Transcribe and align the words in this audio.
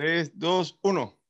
3, 0.00 0.32
2, 0.32 0.78
1. 0.80 1.20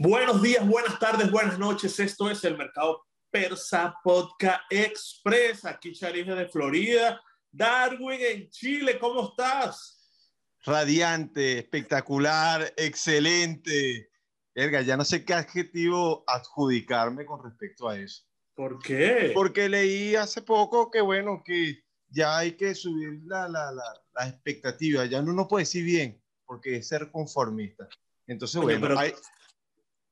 Buenos 0.00 0.42
días, 0.42 0.68
buenas 0.68 0.98
tardes, 0.98 1.30
buenas 1.30 1.58
noches. 1.58 1.98
Esto 1.98 2.30
es 2.30 2.44
el 2.44 2.58
Mercado 2.58 3.06
Persa 3.30 3.96
Podcast 4.04 4.60
Express. 4.68 5.64
Aquí 5.64 5.94
Charije 5.94 6.34
de 6.34 6.46
Florida. 6.46 7.18
Darwin 7.50 8.20
en 8.20 8.50
Chile, 8.50 8.98
¿cómo 8.98 9.30
estás? 9.30 10.28
Radiante, 10.66 11.60
espectacular, 11.60 12.74
excelente. 12.76 14.10
Erga, 14.54 14.82
ya 14.82 14.98
no 14.98 15.04
sé 15.06 15.24
qué 15.24 15.32
adjetivo 15.32 16.22
adjudicarme 16.26 17.24
con 17.24 17.42
respecto 17.42 17.88
a 17.88 17.98
eso. 17.98 18.24
¿Por 18.54 18.78
qué? 18.78 19.30
Porque 19.32 19.70
leí 19.70 20.16
hace 20.16 20.42
poco 20.42 20.90
que, 20.90 21.00
bueno, 21.00 21.42
que 21.42 21.82
ya 22.10 22.36
hay 22.36 22.58
que 22.58 22.74
subir 22.74 23.22
la, 23.24 23.48
la, 23.48 23.72
la, 23.72 24.02
la 24.16 24.28
expectativa. 24.28 25.06
Ya 25.06 25.20
uno 25.20 25.32
no 25.32 25.48
puede 25.48 25.62
decir 25.62 25.82
bien, 25.82 26.22
porque 26.46 26.76
es 26.76 26.88
ser 26.88 27.10
conformista. 27.10 27.88
Entonces, 28.26 28.56
Oye, 28.56 28.78
bueno, 28.78 28.80
pero- 28.88 28.98
hay- 28.98 29.14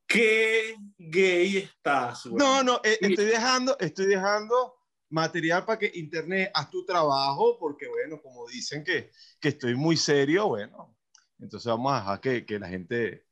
¿Qué 0.07 0.77
gay 0.99 1.57
estás? 1.59 2.27
güey? 2.27 2.37
no, 2.37 2.63
no, 2.63 2.81
eh, 2.85 2.99
estoy 3.01 3.25
dejando, 3.25 3.77
estoy 3.81 4.07
dejando 4.07 4.75
material 5.09 5.65
para 5.65 5.79
que 5.79 5.91
Internet 5.95 6.51
haz 6.55 6.71
tu 6.71 6.85
trabajo, 6.85 7.57
porque, 7.59 7.89
bueno, 7.89 8.21
como 8.21 8.47
dicen 8.47 8.85
que, 8.85 9.11
que 9.41 9.49
estoy 9.49 9.75
muy 9.75 9.97
serio, 9.97 10.49
bueno, 10.49 10.95
entonces 11.41 11.67
vamos 11.67 11.93
a 11.93 11.97
dejar 12.01 12.21
que, 12.21 12.47
que 12.47 12.59
la 12.59 12.69
gente 12.69 13.27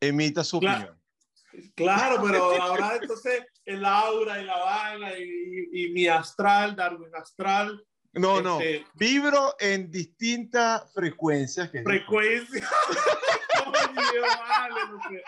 emita 0.00 0.42
su 0.42 0.58
Claro. 0.58 0.78
opinión. 1.52 1.72
Claro, 1.74 2.22
pero 2.26 2.62
ahora 2.62 2.96
entonces 3.00 3.44
el 3.66 3.84
aura 3.84 4.40
y 4.40 4.44
la 4.44 4.58
vaina 4.58 5.18
y, 5.18 5.68
y 5.84 5.92
mi 5.92 6.06
astral, 6.08 6.74
Darwin 6.74 7.14
astral, 7.14 7.86
No, 8.14 8.42
no, 8.42 8.60
Este- 8.60 8.86
vibro 8.94 9.54
en 9.58 9.90
distintas 9.90 10.92
frecuencias. 10.92 11.70
Que 11.70 11.78
es 11.78 11.84
frecuencia. 11.84 12.68
Oye, 13.66 14.20
vale, 14.20 14.80
no 14.90 15.00
sé. 15.08 15.22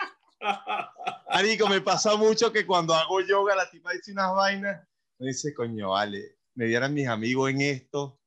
Marico, 1.33 1.67
me 1.67 1.81
pasa 1.81 2.15
mucho 2.15 2.51
que 2.51 2.65
cuando 2.65 2.93
hago 2.93 3.21
yoga, 3.21 3.55
la 3.55 3.69
tipa 3.69 3.91
dice 3.91 4.11
unas 4.11 4.33
vainas, 4.35 4.87
me 5.17 5.27
dice, 5.27 5.53
coño, 5.53 5.89
vale, 5.91 6.37
me 6.53 6.65
dieran 6.65 6.93
mis 6.93 7.07
amigos 7.07 7.49
en 7.49 7.61
esto, 7.61 8.19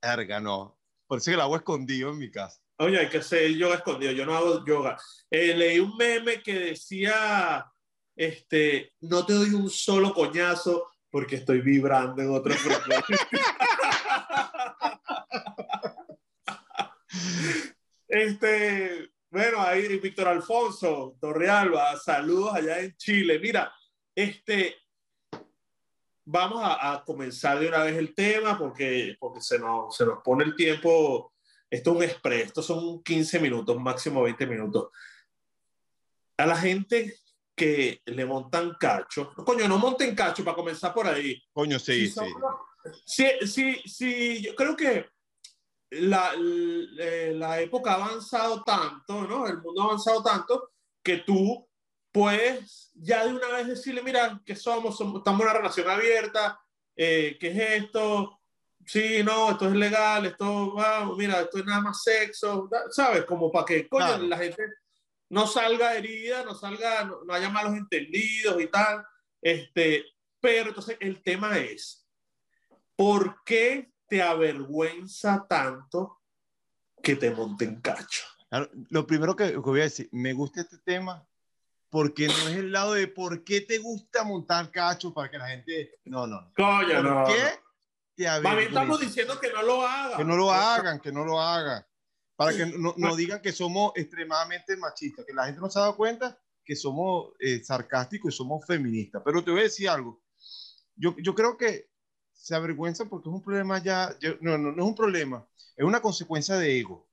erga, 0.00 0.40
no. 0.40 0.78
Por 1.06 1.18
eso 1.18 1.30
que 1.30 1.36
lo 1.36 1.42
hago 1.42 1.56
escondido 1.56 2.10
en 2.10 2.18
mi 2.18 2.30
casa. 2.30 2.60
Oye, 2.78 2.98
hay 2.98 3.08
que 3.08 3.18
hacer 3.18 3.50
yoga 3.52 3.76
escondido. 3.76 4.12
Yo 4.12 4.26
no 4.26 4.34
hago 4.36 4.64
yoga. 4.64 4.98
Eh, 5.30 5.54
leí 5.54 5.78
un 5.78 5.96
meme 5.96 6.42
que 6.42 6.54
decía, 6.58 7.64
este, 8.14 8.92
no 9.00 9.24
te 9.24 9.32
doy 9.34 9.50
un 9.50 9.70
solo 9.70 10.12
coñazo 10.12 10.90
porque 11.10 11.36
estoy 11.36 11.60
vibrando 11.60 12.20
en 12.22 12.30
otra 12.30 12.54
frecuencia. 12.54 13.16
este, 18.18 19.10
bueno, 19.30 19.60
ahí 19.60 19.98
Víctor 19.98 20.28
Alfonso 20.28 21.16
Torrealba, 21.20 21.96
saludos 21.96 22.54
allá 22.54 22.80
en 22.80 22.96
Chile. 22.96 23.38
Mira, 23.38 23.72
este, 24.14 24.76
vamos 26.24 26.62
a, 26.62 26.92
a 26.92 27.04
comenzar 27.04 27.58
de 27.58 27.68
una 27.68 27.82
vez 27.82 27.96
el 27.96 28.14
tema 28.14 28.58
porque, 28.58 29.16
porque 29.18 29.40
se, 29.40 29.58
nos, 29.58 29.96
se 29.96 30.04
nos 30.06 30.22
pone 30.22 30.44
el 30.44 30.54
tiempo. 30.56 31.32
Esto 31.68 31.90
es 31.90 31.96
un 31.96 32.02
express, 32.04 32.46
estos 32.46 32.66
son 32.66 33.02
15 33.02 33.40
minutos, 33.40 33.76
máximo 33.80 34.22
20 34.22 34.46
minutos. 34.46 34.88
A 36.36 36.46
la 36.46 36.56
gente 36.56 37.16
que 37.56 38.02
le 38.04 38.24
montan 38.26 38.76
cacho, 38.78 39.32
no, 39.36 39.44
coño, 39.44 39.66
no 39.66 39.78
monten 39.78 40.14
cacho 40.14 40.44
para 40.44 40.54
comenzar 40.56 40.92
por 40.94 41.06
ahí. 41.08 41.42
Coño, 41.52 41.78
sí, 41.78 42.06
Si 42.06 42.10
son- 42.10 42.28
sí. 42.28 42.32
Sí, 43.04 43.46
sí, 43.48 43.82
sí, 43.84 44.42
yo 44.42 44.54
creo 44.54 44.76
que 44.76 45.08
la, 45.90 46.32
l- 46.34 47.32
la 47.34 47.60
época 47.60 47.92
ha 47.92 48.04
avanzado 48.04 48.62
tanto, 48.64 49.22
¿no? 49.26 49.46
El 49.46 49.58
mundo 49.62 49.82
ha 49.82 49.84
avanzado 49.86 50.22
tanto 50.22 50.72
que 51.02 51.18
tú 51.18 51.68
puedes 52.12 52.90
ya 52.94 53.24
de 53.26 53.34
una 53.34 53.48
vez 53.48 53.68
decirle, 53.68 54.02
mira, 54.02 54.40
¿qué 54.44 54.56
somos? 54.56 54.96
Somos- 54.96 55.18
estamos 55.18 55.40
en 55.42 55.46
una 55.48 55.56
relación 55.58 55.88
abierta, 55.90 56.58
eh, 56.96 57.36
¿qué 57.38 57.48
es 57.48 57.84
esto? 57.84 58.40
Sí, 58.84 59.22
no, 59.24 59.50
esto 59.50 59.66
es 59.66 59.74
legal, 59.74 60.26
esto, 60.26 60.74
va, 60.74 61.04
mira, 61.16 61.40
esto 61.40 61.58
es 61.58 61.64
nada 61.64 61.80
más 61.80 62.02
sexo, 62.02 62.68
¿sabes? 62.90 63.24
Como 63.24 63.50
para 63.50 63.64
que, 63.66 63.88
coño, 63.88 64.06
Claro. 64.06 64.22
la 64.24 64.38
gente 64.38 64.62
no 65.30 65.46
salga 65.46 65.94
herida, 65.96 66.44
no 66.44 66.54
salga, 66.54 67.04
no, 67.04 67.24
no 67.24 67.34
haya 67.34 67.50
malos 67.50 67.74
entendidos 67.74 68.60
y 68.62 68.66
tal. 68.68 69.04
Este, 69.42 70.04
pero 70.40 70.68
entonces 70.68 70.96
el 71.00 71.20
tema 71.22 71.58
es, 71.58 72.06
¿por 72.94 73.42
qué 73.44 73.90
te 74.08 74.22
avergüenza 74.22 75.46
tanto 75.48 76.20
que 77.02 77.16
te 77.16 77.30
monten 77.30 77.80
cacho? 77.80 78.24
Claro, 78.48 78.70
Lo 78.90 79.06
primero 79.06 79.34
que, 79.34 79.50
que 79.50 79.56
voy 79.56 79.80
a 79.80 79.84
decir, 79.84 80.08
me 80.12 80.32
gusta 80.32 80.60
este 80.60 80.78
tema 80.78 81.26
porque 81.90 82.26
no 82.26 82.48
es 82.48 82.56
el 82.56 82.72
lado 82.72 82.94
de 82.94 83.08
por 83.08 83.44
qué 83.44 83.60
te 83.60 83.78
gusta 83.78 84.24
montar 84.24 84.70
cacho 84.70 85.14
para 85.14 85.30
que 85.30 85.38
la 85.38 85.48
gente... 85.48 85.98
No, 86.04 86.26
no. 86.26 86.52
Coño, 86.56 86.94
¿Por 86.94 87.04
no. 87.04 87.24
qué 87.26 87.32
no. 87.32 87.62
te 88.14 88.22
bien 88.22 88.32
estamos 88.34 88.52
avergüenza? 88.52 89.04
diciendo 89.04 89.40
que 89.40 89.52
no 89.52 89.62
lo 89.62 89.86
hagan. 89.86 90.16
Que 90.18 90.24
no 90.24 90.36
lo 90.36 90.52
hagan, 90.52 91.00
que 91.00 91.12
no 91.12 91.24
lo 91.24 91.40
hagan. 91.40 91.86
Para 92.34 92.54
que 92.54 92.66
no, 92.66 92.94
no 92.96 93.16
digan 93.16 93.40
que 93.40 93.52
somos 93.52 93.92
extremadamente 93.94 94.76
machistas, 94.76 95.24
que 95.24 95.32
la 95.32 95.46
gente 95.46 95.60
no 95.60 95.70
se 95.70 95.78
ha 95.78 95.82
dado 95.82 95.96
cuenta 95.96 96.38
que 96.64 96.76
somos 96.76 97.32
eh, 97.38 97.62
sarcásticos 97.64 98.34
y 98.34 98.36
somos 98.36 98.66
feministas. 98.66 99.22
Pero 99.24 99.42
te 99.42 99.52
voy 99.52 99.60
a 99.60 99.64
decir 99.64 99.88
algo. 99.88 100.20
Yo, 100.96 101.14
yo 101.18 101.34
creo 101.34 101.56
que 101.56 101.88
se 102.36 102.54
avergüenza 102.54 103.06
porque 103.06 103.28
es 103.28 103.34
un 103.34 103.42
problema 103.42 103.82
ya, 103.82 104.16
yo- 104.20 104.36
no, 104.40 104.56
no, 104.58 104.70
no 104.70 104.82
es 104.82 104.88
un 104.88 104.94
problema, 104.94 105.44
es 105.76 105.84
una 105.84 106.00
consecuencia 106.00 106.56
de 106.56 106.78
ego. 106.78 107.08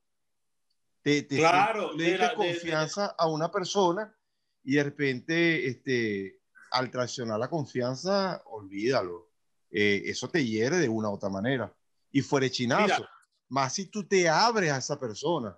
Te, 1.02 1.24
te 1.24 1.38
Claro, 1.38 1.94
le 1.94 2.04
diste 2.04 2.18
la- 2.20 2.24
de- 2.26 2.30
de- 2.30 2.36
confianza 2.36 3.16
a 3.18 3.28
una 3.28 3.52
persona 3.52 4.16
y 4.64 4.76
de 4.76 4.84
repente, 4.84 5.68
este, 5.68 6.40
al 6.72 6.90
traicionar 6.92 7.40
la 7.40 7.50
confianza, 7.50 8.42
olvídalo. 8.46 9.30
Eh, 9.72 10.04
eso 10.06 10.30
te 10.30 10.46
hiere 10.46 10.78
de 10.78 10.88
una 10.88 11.10
u 11.10 11.14
otra 11.14 11.30
manera. 11.30 11.74
Y 12.12 12.22
fuera 12.22 12.46
de 12.46 12.52
chinazo. 12.52 12.84
Mira. 13.00 13.10
Más 13.50 13.74
si 13.74 13.88
tú 13.88 14.08
te 14.08 14.30
abres 14.30 14.72
a 14.72 14.78
esa 14.78 15.00
persona. 15.00 15.58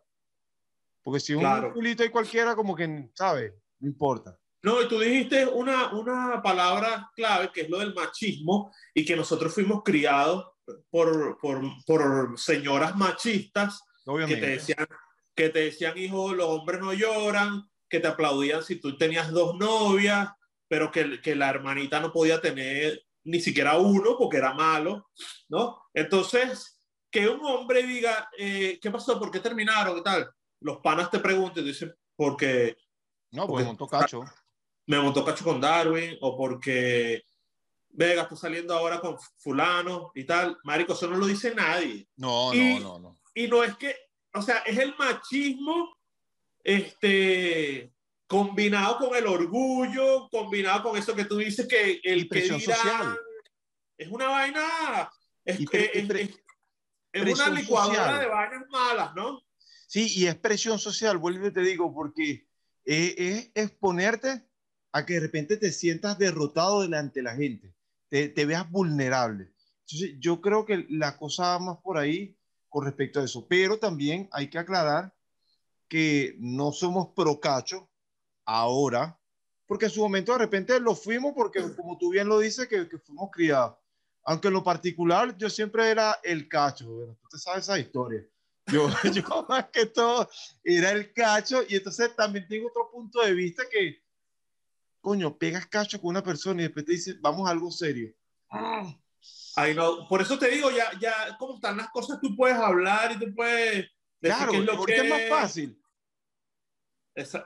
Porque 1.04 1.20
si 1.20 1.36
Claro. 1.36 1.68
un 1.68 1.74
culito 1.74 2.04
y 2.04 2.10
cualquiera, 2.10 2.56
como 2.56 2.76
que, 2.76 3.10
¿sabes? 3.14 3.54
No 3.80 3.88
importa. 3.88 4.38
No, 4.66 4.82
y 4.82 4.88
tú 4.88 5.00
dijiste 5.00 5.46
una, 5.46 5.94
una 5.94 6.42
palabra 6.42 7.12
clave 7.16 7.52
que 7.54 7.62
es 7.62 7.70
lo 7.70 7.78
del 7.78 7.94
machismo 7.94 8.74
y 8.96 9.06
que 9.06 9.16
nosotros 9.16 9.54
fuimos 9.54 9.84
criados 9.84 10.44
por, 10.90 11.38
por, 11.40 11.62
por 11.86 12.40
señoras 12.40 12.96
machistas 12.96 13.80
que 13.80 14.04
te 14.06 14.12
Obviamente. 14.12 14.48
decían, 14.48 14.88
que 15.36 15.50
te 15.50 15.60
decían, 15.60 15.96
hijo, 16.00 16.34
los 16.34 16.48
hombres 16.48 16.80
no 16.80 16.94
lloran, 16.94 17.70
que 17.88 18.00
te 18.00 18.08
aplaudían 18.08 18.64
si 18.64 18.78
tú 18.78 18.98
tenías 18.98 19.30
dos 19.32 19.56
novias, 19.56 20.30
pero 20.68 20.92
que, 20.92 21.22
que 21.22 21.36
la 21.36 21.50
hermanita 21.52 22.00
no 22.00 22.12
podía 22.12 22.42
tener 22.42 23.04
ni 23.24 23.40
siquiera 23.42 23.78
uno 23.78 24.18
porque 24.18 24.38
era 24.38 24.56
malo, 24.56 25.12
¿no? 25.48 25.80
Entonces, 25.94 26.80
que 27.12 27.30
un 27.30 27.46
hombre 27.46 27.84
diga, 27.84 28.30
eh, 28.36 28.80
¿qué 28.82 28.90
pasó? 28.90 29.20
¿Por 29.20 29.30
qué 29.30 29.40
terminaron? 29.40 29.94
¿Qué 29.96 30.02
tal? 30.02 30.28
Los 30.60 30.78
panas 30.78 31.12
te 31.12 31.20
preguntan 31.20 31.64
y 31.64 31.68
dicen, 31.68 31.94
porque 32.16 32.76
No, 33.32 33.46
porque- 33.46 33.64
pues 33.64 33.66
montó 33.68 33.88
cacho. 33.88 34.24
Me 34.88 35.00
montó 35.00 35.24
cacho 35.26 35.44
con 35.44 35.60
Darwin 35.62 36.18
o 36.22 36.38
porque 36.38 37.24
Vega 37.90 38.24
está 38.24 38.36
saliendo 38.36 38.74
ahora 38.76 39.00
con 39.00 39.18
fulano 39.38 40.12
y 40.16 40.26
tal. 40.26 40.58
Marico, 40.64 40.94
eso 40.94 41.08
no 41.08 41.18
lo 41.18 41.26
dice 41.28 41.56
nadie. 41.56 42.08
No, 42.18 42.54
Y- 42.54 42.80
no, 42.80 42.80
no, 42.80 43.00
no. 43.00 43.20
Y 43.34 43.48
no 43.48 43.64
es 43.64 43.76
que, 43.78 43.96
o 44.34 44.42
sea, 44.42 44.58
es 44.60 44.78
el 44.78 44.96
machismo 44.98 45.96
este, 46.64 47.92
combinado 48.28 48.98
con 48.98 49.16
el 49.16 49.28
orgullo, 49.28 50.28
combinado 50.30 50.84
con 50.84 50.98
eso 50.98 51.16
que 51.16 51.26
tú 51.26 51.38
dices 51.38 51.68
que 51.68 52.00
el 52.04 52.28
que 52.28 52.42
dirán, 52.42 52.60
social. 52.62 53.20
es 53.98 54.08
una 54.10 54.28
vaina, 54.30 55.10
es, 55.46 55.60
es- 55.72 56.10
es- 56.10 56.40
es 57.14 57.34
una 57.34 57.50
licuadora 57.50 57.96
social. 57.96 58.20
de 58.20 58.26
vainas 58.28 58.64
malas, 58.70 59.16
¿no? 59.16 59.42
Sí, 59.88 60.12
y 60.16 60.26
es 60.28 60.36
presión 60.36 60.80
social, 60.80 61.18
vuelvo 61.18 61.48
y 61.48 61.54
te 61.54 61.62
digo, 61.62 61.94
porque 61.94 62.48
eh, 62.86 63.16
es 63.18 63.52
exponerte 63.56 64.44
a 64.96 65.06
que 65.06 65.16
de 65.16 65.20
repente 65.20 65.58
te 65.58 65.74
sientas 65.74 66.18
derrotado 66.18 66.82
delante 66.82 67.20
de 67.20 67.24
la 67.24 67.36
gente, 67.36 67.76
te, 68.08 68.30
te 68.30 68.46
veas 68.46 68.72
vulnerable. 68.72 69.52
Yo 69.86 70.40
creo 70.40 70.66
que 70.66 70.86
la 70.90 71.18
cosa 71.18 71.50
va 71.50 71.60
más 71.60 71.78
por 71.80 71.98
ahí 71.98 72.34
con 72.70 72.86
respecto 72.86 73.20
a 73.20 73.26
eso, 73.26 73.46
pero 73.46 73.78
también 73.78 74.30
hay 74.32 74.50
que 74.50 74.58
aclarar 74.58 75.14
que 75.90 76.38
no 76.40 76.72
somos 76.72 77.10
pro 77.14 77.42
cacho 77.42 77.90
ahora, 78.46 79.20
porque 79.68 79.88
en 79.88 79.92
su 79.92 80.00
momento 80.00 80.32
de 80.32 80.38
repente 80.38 80.80
lo 80.80 80.96
fuimos 80.96 81.34
porque, 81.36 81.62
como 81.76 81.98
tú 81.98 82.12
bien 82.12 82.30
lo 82.30 82.40
dices, 82.40 82.66
que, 82.70 82.88
fuimos 83.00 83.30
criados. 83.34 83.76
Aunque 84.24 84.48
en 84.48 84.54
lo 84.54 84.64
particular 84.64 85.38
yo 85.38 85.50
siempre 85.50 85.90
era 85.90 86.18
el 86.24 86.48
cacho, 86.48 86.90
bueno, 86.90 87.18
tú 87.30 87.38
sabes 87.38 87.66
esa 87.66 87.78
historia. 87.78 88.26
Yo, 88.68 88.88
yo 89.14 89.46
más 89.50 89.66
que 89.72 89.88
todo 89.88 90.30
era 90.64 90.92
el 90.92 91.12
cacho 91.12 91.64
y 91.68 91.76
entonces 91.76 92.16
también 92.16 92.48
tengo 92.48 92.70
otro 92.70 92.90
punto 92.90 93.20
de 93.20 93.34
vista 93.34 93.64
que, 93.70 94.05
coño, 95.06 95.38
pegas 95.38 95.68
cacho 95.68 96.02
con 96.02 96.10
una 96.10 96.24
persona 96.24 96.62
y 96.62 96.64
después 96.64 96.84
te 96.84 96.94
dice, 96.94 97.16
vamos 97.22 97.48
a 97.48 97.52
algo 97.52 97.70
serio. 97.70 98.12
Ay, 99.56 99.76
no, 99.76 100.08
por 100.08 100.20
eso 100.20 100.40
te 100.40 100.50
digo, 100.50 100.72
ya, 100.72 101.00
ya, 101.00 101.38
cómo 101.38 101.58
están 101.58 101.78
las 101.78 101.90
cosas, 101.92 102.20
tú 102.20 102.36
puedes 102.36 102.58
hablar 102.58 103.12
y 103.12 103.20
tú 103.20 103.32
puedes 103.36 103.86
decir 104.20 104.36
Claro, 104.36 104.52
qué 104.52 104.58
es 104.58 104.66
lo 104.66 104.78
porque 104.78 104.96
que 104.96 105.02
es 105.02 105.10
más 105.10 105.30
fácil. 105.30 105.80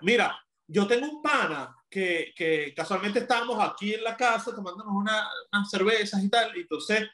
mira, 0.03 0.39
yo 0.67 0.87
tengo 0.87 1.05
un 1.05 1.21
pana 1.21 1.75
que, 1.89 2.31
que, 2.33 2.73
casualmente 2.73 3.19
estábamos 3.19 3.59
aquí 3.59 3.93
en 3.93 4.05
la 4.05 4.15
casa 4.15 4.55
tomándonos 4.55 4.93
una, 4.93 5.27
unas 5.51 5.69
cervezas 5.69 6.23
y 6.23 6.29
tal, 6.29 6.55
y 6.55 6.61
entonces 6.61 7.09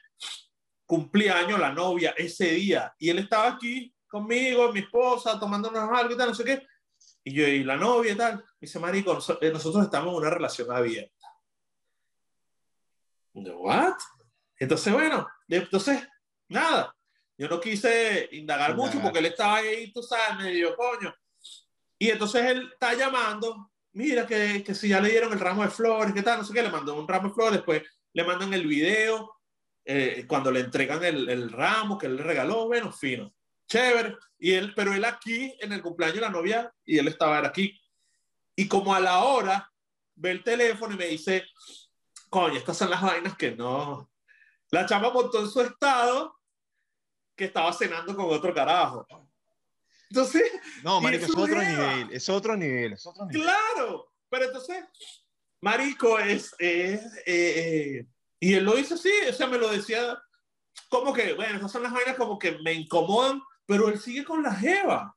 cumplía 0.86 1.38
año 1.38 1.58
la 1.58 1.72
novia 1.72 2.14
ese 2.16 2.52
día, 2.52 2.94
y 3.00 3.10
él 3.10 3.18
estaba 3.18 3.48
aquí 3.48 3.92
conmigo, 4.06 4.72
mi 4.72 4.78
esposa, 4.78 5.40
tomándonos 5.40 5.90
algo 5.90 6.14
y 6.14 6.16
tal, 6.16 6.28
no 6.28 6.34
sé 6.36 6.44
qué, 6.44 6.64
y 7.26 7.32
yo, 7.32 7.44
y 7.44 7.64
la 7.64 7.76
novia 7.76 8.12
y 8.12 8.16
tal, 8.16 8.44
dice, 8.60 8.78
marico, 8.78 9.18
eh, 9.40 9.50
nosotros 9.50 9.84
estamos 9.84 10.12
en 10.12 10.18
una 10.18 10.30
relación 10.30 10.70
abierta. 10.70 11.26
¿What? 13.34 13.96
Entonces, 14.56 14.92
bueno, 14.92 15.26
entonces, 15.48 16.06
nada, 16.48 16.94
yo 17.36 17.48
no 17.48 17.60
quise 17.60 18.28
indagar 18.30 18.76
mucho 18.76 19.02
porque 19.02 19.18
él 19.18 19.26
estaba 19.26 19.56
ahí, 19.56 19.92
tú 19.92 20.04
sabes, 20.04 20.38
medio 20.38 20.76
coño. 20.76 21.12
Y 21.98 22.10
entonces 22.10 22.46
él 22.46 22.70
está 22.72 22.94
llamando, 22.94 23.72
mira 23.94 24.24
que, 24.24 24.62
que 24.62 24.72
si 24.72 24.88
ya 24.90 25.00
le 25.00 25.10
dieron 25.10 25.32
el 25.32 25.40
ramo 25.40 25.64
de 25.64 25.70
flores, 25.70 26.14
¿qué 26.14 26.22
tal? 26.22 26.38
No 26.38 26.44
sé 26.44 26.54
qué, 26.54 26.62
le 26.62 26.70
mandó 26.70 26.94
un 26.94 27.08
ramo 27.08 27.26
de 27.26 27.34
flores, 27.34 27.54
después 27.54 27.82
le 28.12 28.22
mandan 28.22 28.54
el 28.54 28.68
video, 28.68 29.34
eh, 29.84 30.26
cuando 30.28 30.52
le 30.52 30.60
entregan 30.60 31.02
el, 31.02 31.28
el, 31.28 31.50
ramo 31.50 31.98
que 31.98 32.06
él 32.06 32.14
le 32.14 32.22
regaló, 32.22 32.68
bueno, 32.68 32.92
fino, 32.92 33.34
chévere. 33.66 34.16
Y 34.38 34.52
él, 34.52 34.72
pero 34.74 34.92
él 34.92 35.04
aquí, 35.04 35.54
en 35.60 35.72
el 35.72 35.82
cumpleaños 35.82 36.16
de 36.16 36.20
la 36.22 36.30
novia, 36.30 36.72
y 36.84 36.98
él 36.98 37.08
estaba 37.08 37.38
aquí. 37.38 37.80
Y 38.54 38.68
como 38.68 38.94
a 38.94 39.00
la 39.00 39.24
hora, 39.24 39.72
ve 40.14 40.30
el 40.30 40.42
teléfono 40.42 40.94
y 40.94 40.98
me 40.98 41.06
dice, 41.06 41.44
coño, 42.30 42.56
estas 42.56 42.76
son 42.76 42.90
las 42.90 43.02
vainas 43.02 43.36
que 43.36 43.52
no. 43.52 44.10
La 44.70 44.86
chama 44.86 45.10
montó 45.10 45.40
en 45.40 45.48
su 45.48 45.60
estado 45.60 46.36
que 47.34 47.44
estaba 47.44 47.72
cenando 47.72 48.16
con 48.16 48.26
otro 48.26 48.52
carajo. 48.52 49.06
Entonces. 50.10 50.50
No, 50.82 51.00
marico, 51.00 51.26
es 51.26 51.36
otro 51.36 51.62
nivel, 51.62 52.08
es 52.12 52.28
otro 52.28 52.56
nivel, 52.56 52.92
es 52.94 53.06
otro 53.06 53.26
nivel. 53.26 53.42
Claro, 53.42 54.12
pero 54.28 54.46
entonces, 54.46 54.84
marico, 55.60 56.18
es. 56.18 56.54
es 56.58 57.04
eh, 57.26 58.00
eh, 58.00 58.06
y 58.38 58.54
él 58.54 58.64
lo 58.64 58.78
hizo 58.78 58.94
así, 58.94 59.10
o 59.28 59.32
sea, 59.32 59.46
me 59.46 59.58
lo 59.58 59.68
decía 59.68 60.18
como 60.88 61.12
que, 61.12 61.32
bueno, 61.32 61.56
esas 61.56 61.72
son 61.72 61.82
las 61.82 61.92
vainas 61.92 62.16
como 62.16 62.38
que 62.38 62.58
me 62.58 62.72
incomodan, 62.74 63.42
pero 63.66 63.88
él 63.88 63.98
sigue 63.98 64.24
con 64.24 64.42
la 64.42 64.54
jeva. 64.54 65.16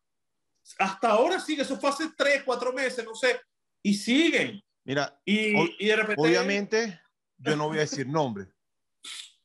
Hasta 0.78 1.10
ahora 1.10 1.40
sigue, 1.40 1.62
eso 1.62 1.80
fue 1.80 1.90
hace 1.90 2.10
tres, 2.18 2.44
cuatro 2.44 2.74
meses, 2.74 3.04
no 3.06 3.16
sé, 3.16 3.40
y 3.81 3.94
siguen. 3.94 4.62
Mira, 4.84 5.19
y, 5.25 5.84
y 5.84 5.88
de 5.88 5.96
repente, 5.96 6.22
obviamente, 6.22 7.01
yo 7.38 7.56
no 7.56 7.68
voy 7.68 7.78
a 7.78 7.81
decir 7.81 8.07
nombre, 8.07 8.48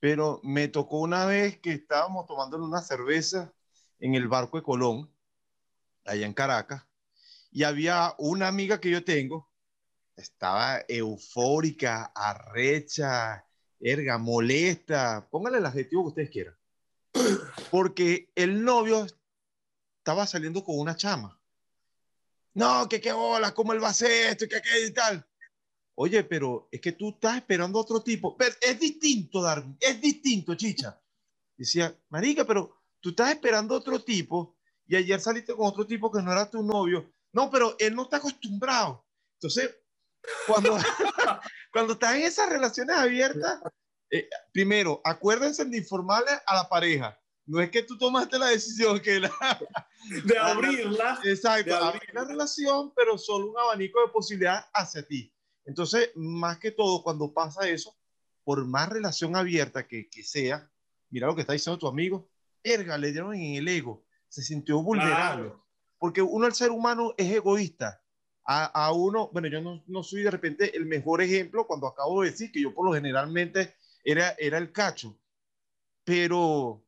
pero 0.00 0.40
me 0.42 0.68
tocó 0.68 0.98
una 1.00 1.26
vez 1.26 1.58
que 1.60 1.72
estábamos 1.72 2.26
tomando 2.26 2.56
una 2.56 2.82
cerveza 2.82 3.52
en 3.98 4.14
el 4.14 4.28
barco 4.28 4.56
de 4.56 4.62
Colón, 4.62 5.10
allá 6.04 6.26
en 6.26 6.34
Caracas, 6.34 6.84
y 7.50 7.62
había 7.62 8.14
una 8.18 8.48
amiga 8.48 8.80
que 8.80 8.90
yo 8.90 9.04
tengo, 9.04 9.50
estaba 10.16 10.84
eufórica, 10.88 12.12
arrecha, 12.14 13.44
erga, 13.80 14.18
molesta, 14.18 15.28
póngale 15.30 15.58
el 15.58 15.66
adjetivo 15.66 16.02
que 16.04 16.08
ustedes 16.08 16.30
quieran, 16.30 16.54
porque 17.70 18.30
el 18.34 18.64
novio 18.64 19.06
estaba 19.98 20.26
saliendo 20.26 20.64
con 20.64 20.78
una 20.78 20.96
chama. 20.96 21.40
No, 22.54 22.88
que 22.88 23.00
qué 23.00 23.12
hola, 23.12 23.52
cómo 23.52 23.72
él 23.72 23.82
va 23.82 23.88
a 23.88 23.90
hacer 23.90 24.30
esto, 24.30 24.46
que 24.48 24.60
qué 24.60 24.86
y 24.86 24.92
tal. 24.92 25.26
Oye, 25.96 26.24
pero 26.24 26.68
es 26.70 26.80
que 26.80 26.92
tú 26.92 27.10
estás 27.10 27.36
esperando 27.36 27.78
a 27.78 27.82
otro 27.82 28.02
tipo. 28.02 28.36
Pero 28.36 28.54
es 28.60 28.78
distinto, 28.78 29.42
Darwin, 29.42 29.76
es 29.80 30.00
distinto, 30.00 30.54
chicha. 30.54 31.00
Decía, 31.56 31.96
marica, 32.08 32.44
pero 32.44 32.80
tú 33.00 33.10
estás 33.10 33.30
esperando 33.30 33.74
a 33.74 33.78
otro 33.78 34.00
tipo 34.00 34.56
y 34.86 34.96
ayer 34.96 35.20
saliste 35.20 35.54
con 35.54 35.66
otro 35.66 35.86
tipo 35.86 36.10
que 36.10 36.22
no 36.22 36.32
era 36.32 36.50
tu 36.50 36.62
novio. 36.62 37.12
No, 37.32 37.50
pero 37.50 37.76
él 37.78 37.94
no 37.94 38.02
está 38.02 38.18
acostumbrado. 38.18 39.04
Entonces, 39.34 39.76
cuando, 40.46 40.76
cuando 41.72 41.92
estás 41.94 42.16
en 42.16 42.22
esas 42.22 42.48
relaciones 42.48 42.96
abiertas, 42.96 43.60
eh, 44.14 44.28
primero, 44.52 45.00
acuérdense 45.02 45.64
de 45.64 45.76
informarle 45.76 46.30
a 46.46 46.54
la 46.54 46.68
pareja. 46.68 47.18
No 47.46 47.60
es 47.60 47.68
que 47.70 47.82
tú 47.82 47.98
tomaste 47.98 48.38
la 48.38 48.46
decisión 48.46 49.00
que 49.00 49.18
la, 49.18 49.30
de 50.24 50.38
abrirla. 50.38 51.18
Exacto, 51.24 51.70
de 51.70 51.76
abrir 51.76 52.14
la 52.14 52.24
relación, 52.24 52.92
pero 52.94 53.18
solo 53.18 53.50
un 53.50 53.58
abanico 53.58 54.00
de 54.00 54.12
posibilidades 54.12 54.66
hacia 54.72 55.04
ti. 55.04 55.34
Entonces, 55.64 56.12
más 56.14 56.58
que 56.58 56.70
todo, 56.70 57.02
cuando 57.02 57.34
pasa 57.34 57.68
eso, 57.68 57.96
por 58.44 58.64
más 58.64 58.88
relación 58.88 59.34
abierta 59.34 59.88
que, 59.88 60.08
que 60.08 60.22
sea, 60.22 60.70
mira 61.10 61.26
lo 61.26 61.34
que 61.34 61.40
está 61.40 61.54
diciendo 61.54 61.78
tu 61.78 61.88
amigo, 61.88 62.30
erga, 62.62 62.96
le 62.96 63.10
dieron 63.10 63.34
en 63.34 63.56
el 63.56 63.66
ego, 63.66 64.04
se 64.28 64.42
sintió 64.42 64.80
vulnerable. 64.80 65.52
Porque 65.98 66.22
uno, 66.22 66.46
el 66.46 66.54
ser 66.54 66.70
humano, 66.70 67.14
es 67.16 67.32
egoísta. 67.32 68.00
A, 68.44 68.66
a 68.66 68.92
uno, 68.92 69.28
bueno, 69.32 69.48
yo 69.48 69.60
no, 69.60 69.82
no, 69.88 70.04
soy 70.04 70.22
de 70.22 70.30
repente 70.30 70.76
el 70.76 70.86
mejor 70.86 71.20
ejemplo 71.20 71.66
cuando 71.66 71.88
acabo 71.88 72.22
de 72.22 72.30
decir 72.30 72.52
que 72.52 72.60
yo 72.60 72.74
por 72.74 72.86
lo 72.86 72.92
generalmente 72.92 73.74
era, 74.04 74.34
era 74.38 74.58
el 74.58 74.72
cacho, 74.72 75.18
pero 76.04 76.84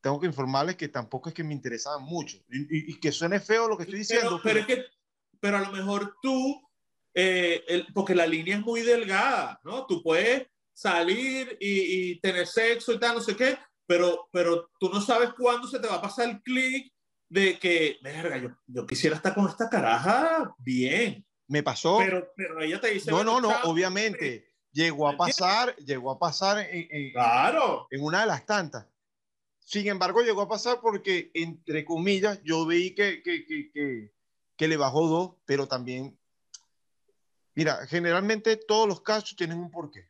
tengo 0.00 0.20
que 0.20 0.26
informarles 0.26 0.76
que 0.76 0.88
tampoco 0.88 1.28
es 1.28 1.34
que 1.34 1.44
me 1.44 1.54
interesaban 1.54 2.02
mucho 2.02 2.38
y, 2.48 2.92
y, 2.92 3.00
que 3.00 3.12
suene 3.12 3.40
feo 3.40 3.68
lo 3.68 3.76
que 3.76 3.84
estoy 3.84 4.00
diciendo. 4.00 4.40
Pero, 4.42 4.42
pero, 4.42 4.60
es 4.60 4.66
que, 4.66 4.84
pero 5.40 5.58
a 5.58 5.60
lo 5.60 5.72
mejor 5.72 6.16
tú 6.22 6.60
eh, 7.14 7.64
el, 7.68 7.86
porque 7.92 8.14
la 8.14 8.26
línea 8.26 8.56
es 8.56 8.62
muy 8.62 8.80
delgada, 8.80 9.60
¿no? 9.64 9.86
Tú 9.86 10.02
puedes 10.02 10.46
salir 10.72 11.56
y, 11.60 12.12
y, 12.12 12.20
tener 12.20 12.46
sexo 12.46 12.92
y 12.92 12.98
tal, 12.98 13.16
no 13.16 13.20
sé 13.20 13.36
qué, 13.36 13.58
pero, 13.86 14.28
pero 14.32 14.70
tú 14.80 14.88
no 14.88 15.00
sabes 15.00 15.30
cuándo 15.34 15.68
se 15.68 15.78
te 15.78 15.86
va 15.86 15.96
a 15.96 16.02
pasar 16.02 16.28
el 16.28 16.42
clic 16.42 16.92
de 17.28 17.58
que, 17.58 17.98
verga, 18.02 18.38
yo, 18.38 18.50
yo 18.66 18.86
quisiera 18.86 19.16
estar 19.16 19.34
con 19.34 19.48
esta 19.48 19.68
caraja 19.68 20.54
bien. 20.58 21.24
Me 21.48 21.62
pasó. 21.62 21.98
Pero, 21.98 22.32
pero 22.34 22.62
ella 22.62 22.80
te 22.80 22.88
dice. 22.88 23.10
No, 23.10 23.22
no, 23.22 23.40
no, 23.40 23.54
obviamente. 23.64 24.51
Llegó 24.72 25.08
a 25.08 25.16
pasar, 25.16 25.76
llegó 25.76 26.10
a 26.10 26.18
pasar 26.18 26.58
en, 26.58 26.88
en, 26.90 27.12
claro. 27.12 27.86
en 27.90 28.02
una 28.02 28.20
de 28.20 28.26
las 28.26 28.46
tantas. 28.46 28.86
Sin 29.60 29.86
embargo, 29.86 30.22
llegó 30.22 30.42
a 30.42 30.48
pasar 30.48 30.80
porque, 30.80 31.30
entre 31.34 31.84
comillas, 31.84 32.40
yo 32.42 32.66
vi 32.66 32.94
que, 32.94 33.22
que, 33.22 33.44
que, 33.46 34.10
que, 34.56 34.68
le 34.68 34.76
bajó 34.76 35.06
dos, 35.06 35.34
pero 35.44 35.68
también 35.68 36.18
Mira, 37.54 37.86
generalmente 37.86 38.56
todos 38.56 38.88
los 38.88 39.02
casos 39.02 39.36
tienen 39.36 39.58
un 39.58 39.70
porqué. 39.70 40.08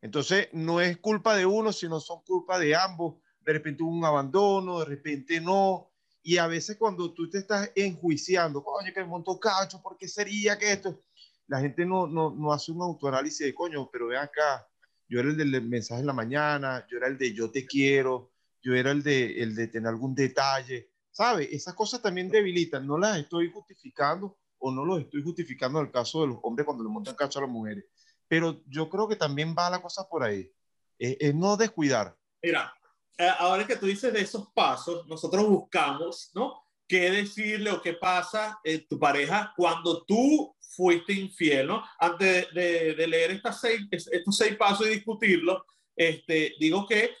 Entonces, 0.00 0.48
no 0.52 0.80
es 0.80 0.98
culpa 0.98 1.36
de 1.36 1.46
uno, 1.46 1.72
sino 1.72 2.00
son 2.00 2.22
culpa 2.22 2.58
de 2.58 2.74
ambos. 2.74 3.16
De 3.40 3.52
repente 3.52 3.82
hubo 3.82 3.92
un 3.92 4.04
abandono, 4.04 4.80
de 4.80 4.86
repente 4.86 5.40
no. 5.40 5.90
Y 6.22 6.38
a 6.38 6.48
veces 6.48 6.76
cuando 6.76 7.12
tú 7.12 7.30
te 7.30 7.38
estás 7.38 7.70
enjuiciando, 7.74 8.64
coño, 8.64 8.92
que 8.92 9.04
montó 9.04 9.38
cacho, 9.38 9.80
¿por 9.80 9.96
qué 9.96 10.08
sería 10.08 10.58
que 10.58 10.72
esto? 10.72 11.00
La 11.48 11.60
gente 11.60 11.84
no, 11.84 12.06
no, 12.06 12.30
no 12.30 12.52
hace 12.52 12.72
un 12.72 12.82
autoanálisis 12.82 13.46
de, 13.46 13.54
coño, 13.54 13.88
pero 13.90 14.08
ve 14.08 14.18
acá, 14.18 14.66
yo 15.08 15.20
era 15.20 15.28
el 15.28 15.36
del 15.36 15.62
mensaje 15.62 16.00
en 16.00 16.06
la 16.06 16.12
mañana, 16.12 16.86
yo 16.90 16.98
era 16.98 17.06
el 17.06 17.16
de 17.16 17.32
yo 17.32 17.50
te 17.50 17.66
quiero, 17.66 18.32
yo 18.62 18.74
era 18.74 18.90
el 18.90 19.02
de, 19.02 19.42
el 19.42 19.54
de 19.54 19.68
tener 19.68 19.88
algún 19.88 20.14
detalle, 20.14 20.90
¿sabe? 21.10 21.48
Esas 21.54 21.74
cosas 21.74 22.02
también 22.02 22.28
debilitan, 22.28 22.86
no 22.86 22.98
las 22.98 23.18
estoy 23.18 23.50
justificando, 23.52 24.38
o 24.58 24.72
no 24.72 24.84
lo 24.84 24.98
estoy 24.98 25.22
justificando 25.22 25.78
en 25.78 25.86
el 25.86 25.92
caso 25.92 26.22
de 26.22 26.28
los 26.28 26.38
hombres 26.42 26.64
cuando 26.64 26.82
le 26.82 26.90
montan 26.90 27.14
cacho 27.14 27.38
a 27.38 27.42
las 27.42 27.50
mujeres, 27.50 27.84
pero 28.26 28.62
yo 28.66 28.88
creo 28.88 29.06
que 29.06 29.16
también 29.16 29.54
va 29.56 29.70
la 29.70 29.80
cosa 29.80 30.08
por 30.08 30.24
ahí, 30.24 30.50
es, 30.98 31.34
no 31.34 31.56
descuidar. 31.56 32.16
Mira, 32.42 32.74
eh, 33.18 33.30
ahora 33.38 33.66
que 33.66 33.76
tú 33.76 33.86
dices 33.86 34.12
de 34.12 34.20
esos 34.20 34.48
pasos, 34.52 35.06
nosotros 35.06 35.46
buscamos, 35.46 36.32
¿no? 36.34 36.65
¿Qué 36.88 37.10
decirle 37.10 37.70
o 37.70 37.82
qué 37.82 37.94
pasa 37.94 38.58
en 38.62 38.86
tu 38.86 38.98
pareja 38.98 39.52
cuando 39.56 40.04
tú 40.04 40.54
fuiste 40.60 41.12
infiel, 41.12 41.66
¿no? 41.66 41.84
Antes 41.98 42.52
de, 42.52 42.94
de, 42.94 43.06
leer 43.06 43.32
estas 43.32 43.60
seis, 43.60 43.80
estos 43.90 44.36
seis 44.36 44.56
pasos 44.56 44.86
y 44.86 44.90
discutirlos, 44.90 45.62
este, 45.96 46.54
digo 46.60 46.86
que 46.86 47.16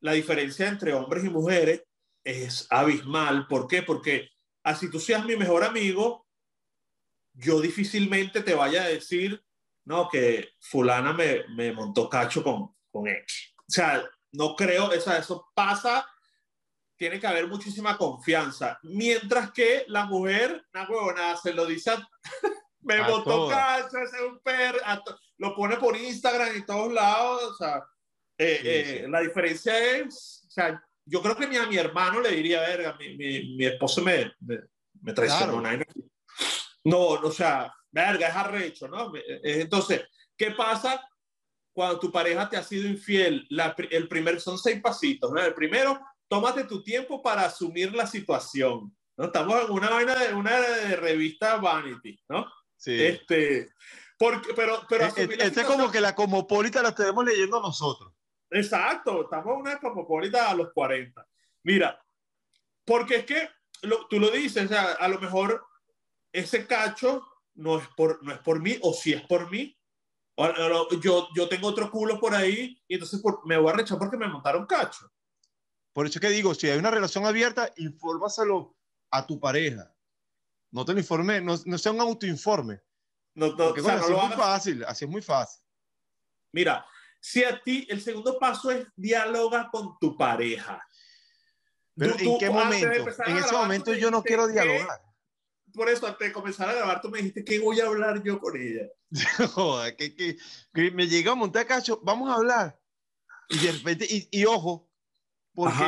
la 0.00 0.12
diferencia 0.12 0.68
entre 0.68 0.94
hombres 0.94 1.24
y 1.24 1.28
mujeres 1.28 1.82
es 2.24 2.66
abismal. 2.70 3.46
¿Por 3.48 3.66
qué? 3.66 3.82
Porque 3.82 4.30
así 4.62 4.90
tú 4.90 5.00
seas 5.00 5.24
mi 5.24 5.36
mejor 5.36 5.64
amigo, 5.64 6.26
yo 7.34 7.60
difícilmente 7.60 8.42
te 8.42 8.54
vaya 8.54 8.84
a 8.84 8.88
decir, 8.88 9.42
no, 9.84 10.08
que 10.08 10.50
fulana 10.60 11.12
me, 11.12 11.44
me 11.54 11.72
montó 11.72 12.08
cacho 12.08 12.42
con, 12.42 12.74
con 12.90 13.08
X. 13.08 13.54
O 13.58 13.72
sea, 13.72 14.08
no 14.32 14.54
creo, 14.54 14.88
o 14.88 15.00
sea, 15.00 15.18
eso 15.18 15.50
pasa, 15.54 16.06
tiene 16.96 17.20
que 17.20 17.26
haber 17.26 17.46
muchísima 17.46 17.96
confianza. 17.96 18.78
Mientras 18.82 19.52
que 19.52 19.84
la 19.88 20.06
mujer, 20.06 20.64
una 20.72 20.88
huevona, 20.88 21.36
se 21.36 21.52
lo 21.52 21.66
dice, 21.66 21.90
a, 21.90 22.08
me 22.80 23.00
montó 23.02 23.48
cacho, 23.48 23.98
ese 23.98 24.16
es 24.16 24.22
un 24.22 24.40
perro, 24.40 24.78
lo 25.38 25.54
pone 25.54 25.76
por 25.76 25.96
Instagram 25.96 26.56
y 26.56 26.64
todos 26.64 26.92
lados, 26.92 27.42
o 27.42 27.54
sea, 27.54 27.84
eh, 28.38 28.58
sí, 28.60 28.68
eh, 28.68 29.00
sí. 29.02 29.10
la 29.10 29.20
diferencia 29.20 29.96
es, 29.96 30.44
o 30.46 30.50
sea, 30.50 30.82
yo 31.04 31.22
creo 31.22 31.36
que 31.36 31.46
ni 31.46 31.56
a 31.56 31.66
mi 31.66 31.76
hermano 31.76 32.20
le 32.20 32.30
diría, 32.30 32.60
verga, 32.60 32.96
mi, 32.98 33.16
mi, 33.16 33.56
mi 33.56 33.66
esposo 33.66 34.02
me, 34.02 34.32
me, 34.40 34.58
me 35.02 35.12
traicionó. 35.12 35.60
Claro. 35.60 35.84
No, 36.84 37.00
o 37.00 37.32
sea, 37.32 37.74
verga, 37.90 38.28
es 38.28 38.36
arrecho, 38.36 38.88
¿no? 38.88 39.14
Eh, 39.16 39.40
entonces, 39.42 40.04
¿qué 40.36 40.52
pasa 40.52 41.00
cuando 41.72 41.98
tu 41.98 42.12
pareja 42.12 42.48
te 42.48 42.56
ha 42.56 42.62
sido 42.62 42.86
infiel? 42.88 43.46
La, 43.50 43.74
el 43.90 44.08
primer, 44.08 44.40
son 44.40 44.58
seis 44.58 44.80
pasitos, 44.80 45.32
¿no? 45.32 45.42
El 45.42 45.54
primero, 45.54 45.98
tómate 46.28 46.64
tu 46.64 46.82
tiempo 46.82 47.22
para 47.22 47.44
asumir 47.44 47.94
la 47.94 48.06
situación. 48.06 48.94
¿no? 49.16 49.24
Estamos 49.26 49.64
en 49.64 49.70
una 49.70 49.90
vaina 49.90 50.14
de 50.14 50.34
una 50.34 50.60
de 50.60 50.96
revista 50.96 51.56
Vanity, 51.56 52.18
¿no? 52.28 52.46
Sí. 52.76 53.02
Este, 53.02 53.70
porque, 54.18 54.54
pero, 54.54 54.82
pero 54.88 55.06
este, 55.06 55.24
este 55.24 55.60
es 55.60 55.66
como 55.66 55.90
que 55.90 56.00
la 56.00 56.14
cosmopolita 56.14 56.82
la 56.82 56.94
tenemos 56.94 57.24
leyendo 57.24 57.60
nosotros. 57.60 58.12
Exacto, 58.50 59.22
estamos 59.22 59.54
en 59.54 59.60
una 59.60 59.78
cosmopolita 59.78 60.50
a 60.50 60.54
los 60.54 60.72
40. 60.72 61.26
Mira, 61.64 62.00
porque 62.84 63.16
es 63.16 63.24
que 63.26 63.48
tú 64.08 64.20
lo 64.20 64.30
dices, 64.30 64.66
o 64.66 64.68
sea, 64.68 64.92
a 64.92 65.08
lo 65.08 65.18
mejor 65.20 65.64
ese 66.32 66.66
cacho 66.66 67.26
no 67.54 67.78
es 67.78 67.88
por, 67.96 68.22
no 68.22 68.32
es 68.32 68.38
por 68.38 68.60
mí, 68.60 68.78
o 68.82 68.92
si 68.92 69.12
es 69.12 69.22
por 69.22 69.50
mí, 69.50 69.76
yo, 71.00 71.28
yo 71.34 71.48
tengo 71.48 71.68
otro 71.68 71.90
culo 71.90 72.20
por 72.20 72.34
ahí 72.34 72.80
y 72.86 72.94
entonces 72.94 73.22
me 73.44 73.56
voy 73.56 73.70
a 73.70 73.76
rechazar 73.76 73.98
porque 73.98 74.18
me 74.18 74.28
montaron 74.28 74.66
cacho. 74.66 75.10
Por 75.96 76.06
eso 76.06 76.20
que 76.20 76.28
digo, 76.28 76.54
si 76.54 76.68
hay 76.68 76.78
una 76.78 76.90
relación 76.90 77.24
abierta, 77.24 77.72
infórmaselo 77.78 78.76
a 79.10 79.26
tu 79.26 79.40
pareja. 79.40 79.96
No 80.70 80.84
te 80.84 80.92
lo 80.92 80.98
informe, 80.98 81.40
no, 81.40 81.54
no 81.64 81.78
sea 81.78 81.90
un 81.90 82.02
autoinforme. 82.02 82.82
No, 83.34 83.56
no, 83.56 83.70
así 83.70 84.12
es 84.12 84.22
muy 84.22 84.36
fácil, 84.36 84.84
así 84.84 85.04
es 85.06 85.10
muy 85.10 85.22
fácil. 85.22 85.64
Mira, 86.52 86.84
si 87.18 87.42
a 87.44 87.62
ti 87.62 87.86
el 87.88 88.02
segundo 88.02 88.38
paso 88.38 88.70
es 88.70 88.86
dialoga 88.94 89.70
con 89.70 89.98
tu 89.98 90.18
pareja. 90.18 90.86
Pero 91.94 92.14
¿en 92.18 92.38
qué 92.40 92.50
momento? 92.50 92.92
En 93.24 93.38
ese 93.38 93.52
momento 93.54 93.94
yo 93.94 94.10
no 94.10 94.22
quiero 94.22 94.48
dialogar. 94.48 95.00
Por 95.72 95.88
eso, 95.88 96.06
antes 96.06 96.28
de 96.28 96.32
comenzar 96.34 96.68
a 96.68 96.74
grabar, 96.74 97.00
tú 97.00 97.08
me 97.08 97.20
dijiste 97.20 97.42
que 97.42 97.58
voy 97.58 97.80
a 97.80 97.86
hablar 97.86 98.22
yo 98.22 98.38
con 98.38 98.54
ella. 98.54 98.86
Joder, 99.54 99.96
que, 99.96 100.14
que, 100.14 100.36
que, 100.74 100.90
me 100.90 101.06
llega 101.06 101.32
a 101.32 101.36
montar 101.36 101.66
cacho, 101.66 101.98
vamos 102.02 102.28
a 102.28 102.34
hablar. 102.34 102.78
Y 103.48 103.60
de 103.60 103.72
repente, 103.72 104.06
y, 104.06 104.28
y 104.30 104.44
ojo, 104.44 104.85
porque 105.56 105.84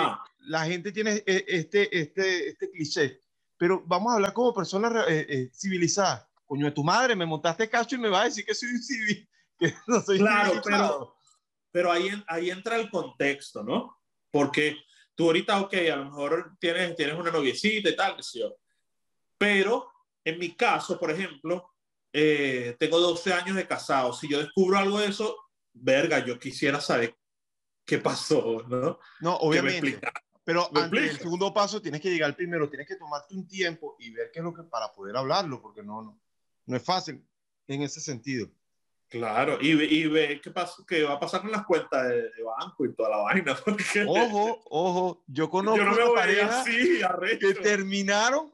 la 0.47 0.65
gente 0.65 0.91
tiene 0.91 1.23
e, 1.27 1.45
este, 1.47 1.97
este, 1.97 2.49
este 2.49 2.71
cliché, 2.71 3.21
pero 3.57 3.83
vamos 3.87 4.11
a 4.11 4.17
hablar 4.17 4.33
como 4.33 4.55
personas 4.55 5.07
eh, 5.09 5.27
eh, 5.29 5.51
civilizadas. 5.55 6.27
Coño, 6.47 6.65
de 6.65 6.73
tu 6.73 6.83
madre, 6.83 7.15
me 7.15 7.27
montaste 7.27 7.69
cacho 7.69 7.97
y 7.97 7.99
me 7.99 8.09
va 8.09 8.23
a 8.23 8.25
decir 8.25 8.47
que 8.47 8.55
soy 8.55 8.79
civil, 8.79 9.29
que 9.59 9.75
no 9.87 10.01
soy 10.01 10.19
Claro, 10.19 10.63
pero, 10.65 11.17
pero 11.71 11.93
ahí, 11.93 12.11
ahí 12.27 12.51
entra 12.51 12.77
el 12.77 12.91
contexto, 12.91 13.63
¿no? 13.63 13.99
Porque 14.31 14.79
tú 15.15 15.27
ahorita, 15.27 15.61
ok, 15.61 15.75
a 15.93 15.97
lo 15.97 16.05
mejor 16.07 16.57
tienes, 16.59 16.97
tienes 16.97 17.19
una 17.19 17.31
noviecita 17.31 17.91
y 17.91 17.97
tal, 17.97 18.23
sé 18.23 18.41
yo. 18.41 18.57
Pero 19.37 19.93
en 20.25 20.39
mi 20.39 20.57
caso, 20.57 20.99
por 20.99 21.11
ejemplo, 21.11 21.71
eh, 22.11 22.75
tengo 22.79 22.99
12 22.99 23.35
años 23.35 23.57
de 23.57 23.67
casado. 23.67 24.15
Si 24.15 24.29
yo 24.29 24.39
descubro 24.39 24.79
algo 24.79 24.99
de 24.99 25.09
eso, 25.09 25.37
verga, 25.75 26.25
yo 26.25 26.39
quisiera 26.39 26.81
saber 26.81 27.15
qué 27.89 27.99
pasó, 27.99 28.63
¿no? 28.69 29.01
No, 29.21 29.37
obviamente. 29.37 29.99
Pero 30.45 30.69
antes 30.75 31.03
del 31.03 31.19
segundo 31.19 31.53
paso 31.53 31.81
tienes 31.81 32.01
que 32.01 32.11
llegar 32.11 32.37
primero, 32.37 32.69
tienes 32.69 32.87
que 32.87 32.97
tomarte 32.97 33.35
un 33.35 33.49
tiempo 33.49 33.97
y 33.99 34.11
ver 34.11 34.31
qué 34.31 34.39
es 34.41 34.45
lo 34.45 34.53
que 34.53 34.63
para 34.63 34.93
poder 34.93 35.17
hablarlo, 35.17 35.61
porque 35.61 35.83
no, 35.83 36.03
no, 36.03 36.21
no 36.67 36.77
es 36.77 36.83
fácil 36.83 37.27
en 37.67 37.83
ese 37.83 38.01
sentido. 38.01 38.49
Claro, 39.09 39.57
y, 39.61 39.71
y 39.71 40.07
ve 40.07 40.39
qué, 40.43 40.51
pasa, 40.51 40.83
qué 40.87 41.03
va 41.03 41.15
a 41.15 41.21
pasar 41.21 41.41
con 41.41 41.51
las 41.51 41.65
cuentas 41.65 42.09
de, 42.09 42.31
banco 42.43 42.85
y 42.85 42.95
toda 42.95 43.09
la 43.09 43.17
vaina. 43.19 43.57
Ojo, 44.07 44.61
ojo, 44.69 45.25
yo 45.27 45.49
conozco 45.49 45.83
yo 45.83 46.15
pareja 46.15 46.65
que 46.65 47.55
terminaron 47.55 48.53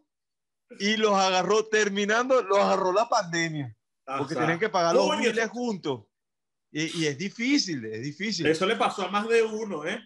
y 0.78 0.96
los 0.96 1.12
agarró, 1.12 1.66
terminando, 1.66 2.40
los 2.42 2.58
agarró 2.58 2.92
la 2.92 3.08
pandemia. 3.08 3.76
porque 4.18 4.36
tienen 4.36 4.60
que 4.60 4.68
pagar 4.68 4.94
los 4.94 5.18
miles 5.18 5.48
juntos. 5.48 6.04
Y, 6.76 7.07
es 7.07 7.16
difícil, 7.16 7.85
es 7.85 8.02
difícil. 8.02 8.47
Eso 8.47 8.66
le 8.66 8.75
pasó 8.75 9.04
a 9.04 9.09
más 9.09 9.28
de 9.28 9.45
uno, 9.45 9.87
¿eh? 9.87 10.04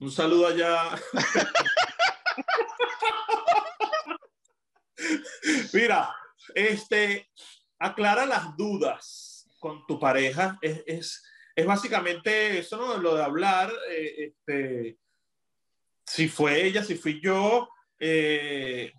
Un 0.00 0.12
saludo 0.12 0.48
allá. 0.48 1.00
Mira, 5.72 6.14
este, 6.54 7.30
aclara 7.78 8.26
las 8.26 8.54
dudas 8.54 9.48
con 9.58 9.86
tu 9.86 9.98
pareja. 9.98 10.58
Es, 10.60 10.82
es, 10.86 11.24
es 11.56 11.64
básicamente 11.64 12.58
eso, 12.58 12.76
¿no? 12.76 12.98
Lo 12.98 13.14
de 13.14 13.24
hablar, 13.24 13.72
eh, 13.90 14.26
este, 14.26 14.98
si 16.04 16.28
fue 16.28 16.66
ella, 16.66 16.84
si 16.84 16.96
fui 16.96 17.18
yo, 17.22 17.70
eh, 17.98 18.92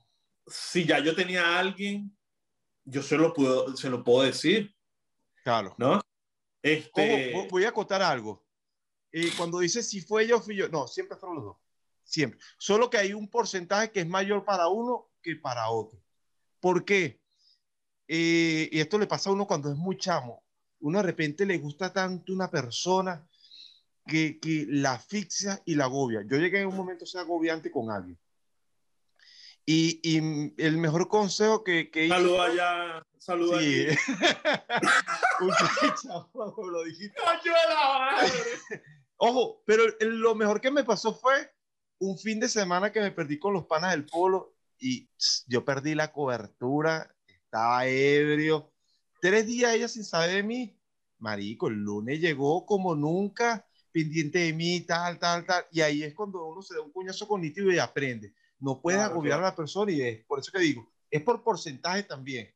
si 0.48 0.86
ya 0.86 0.98
yo 0.98 1.16
tenía 1.16 1.46
a 1.46 1.60
alguien, 1.60 2.18
yo 2.84 3.04
se 3.04 3.16
lo, 3.16 3.32
puedo, 3.32 3.78
se 3.78 3.92
lo 3.92 4.04
puedo 4.04 4.24
decir. 4.24 4.74
Claro. 5.44 5.76
¿No? 5.78 6.02
Este... 6.62 7.48
voy 7.50 7.64
a 7.64 7.70
acotar 7.70 8.02
algo. 8.02 8.46
Y 9.12 9.32
cuando 9.32 9.60
dice 9.60 9.82
si 9.82 10.02
fue 10.02 10.28
yo, 10.28 10.40
fui 10.40 10.56
yo, 10.56 10.70
no, 10.70 10.88
siempre 10.88 11.18
fueron 11.18 11.38
los 11.38 11.46
dos. 11.46 11.58
Siempre. 12.04 12.40
Solo 12.58 12.90
que 12.90 12.98
hay 12.98 13.14
un 13.14 13.30
porcentaje 13.30 13.92
que 13.92 14.02
es 14.02 14.08
mayor 14.08 14.46
para 14.46 14.68
uno 14.68 15.10
que 15.22 15.36
para 15.36 15.70
otro. 15.70 16.00
¿Por 16.60 16.84
qué? 16.86 17.22
Eh, 18.08 18.70
y 18.72 18.80
esto 18.80 18.98
le 18.98 19.08
pasa 19.08 19.30
a 19.30 19.34
uno 19.34 19.48
cuando 19.48 19.72
es 19.72 19.78
muy 19.78 19.98
chamo. 19.98 20.44
Uno 20.80 21.00
de 21.00 21.04
repente 21.04 21.46
le 21.46 21.58
gusta 21.58 21.94
tanto 21.94 22.34
una 22.34 22.50
persona 22.50 23.28
que, 24.06 24.40
que 24.40 24.66
la 24.68 24.94
asfixia 24.94 25.62
y 25.66 25.76
la 25.76 25.86
agobia. 25.86 26.24
Yo 26.28 26.38
llegué 26.38 26.62
en 26.62 26.68
un 26.68 26.76
momento 26.76 27.04
a 27.04 27.08
ser 27.08 27.22
agobiante 27.22 27.72
con 27.72 27.92
alguien. 27.92 28.18
Y, 29.72 30.00
y 30.02 30.18
el 30.58 30.78
mejor 30.80 31.08
consejo 31.08 31.64
que... 31.64 31.92
que 31.92 32.08
Saluda 32.08 32.46
allá, 32.46 33.06
saluda 33.20 33.60
sí. 33.60 33.86
lo 36.72 36.84
dijiste. 36.86 37.16
Ojo, 39.18 39.62
pero 39.68 39.84
lo 40.00 40.34
mejor 40.34 40.60
que 40.60 40.72
me 40.72 40.84
pasó 40.84 41.14
fue 41.14 41.52
un 42.00 42.18
fin 42.18 42.40
de 42.40 42.50
semana 42.50 42.92
que 42.92 43.00
me 43.00 43.12
perdí 43.12 43.38
con 43.38 43.54
los 43.54 43.68
panas 43.68 43.92
del 43.92 44.08
polo 44.08 44.56
y 44.80 45.08
yo 45.46 45.64
perdí 45.64 45.94
la 45.94 46.12
cobertura 46.12 47.16
estaba 47.28 47.86
ebrio. 47.86 48.72
Tres 49.22 49.46
días 49.46 49.76
ella 49.76 49.88
sin 49.88 50.04
saber 50.04 50.32
de 50.32 50.42
mí. 50.42 50.76
Marico, 51.20 51.68
el 51.68 51.76
lunes 51.76 52.20
llegó 52.20 52.66
como 52.66 52.96
nunca, 52.96 53.68
pendiente 53.92 54.40
de 54.40 54.54
mí, 54.54 54.82
tal, 54.82 55.20
tal, 55.20 55.46
tal. 55.46 55.64
Y 55.72 55.82
ahí 55.82 56.02
es 56.02 56.16
cuando 56.16 56.44
uno 56.46 56.64
se 56.64 56.74
da 56.74 56.82
un 56.82 56.92
coñazo 56.92 57.28
cognitivo 57.28 57.72
y 57.72 57.78
aprende. 57.78 58.34
No 58.60 58.82
puedes 58.82 59.02
agobiar 59.02 59.40
a 59.40 59.44
la 59.44 59.56
persona 59.56 59.92
y 59.92 60.02
es 60.02 60.26
por 60.26 60.40
eso 60.40 60.52
que 60.52 60.60
digo, 60.60 60.92
es 61.10 61.22
por 61.22 61.44
porcentaje 61.44 62.04
también. 62.04 62.54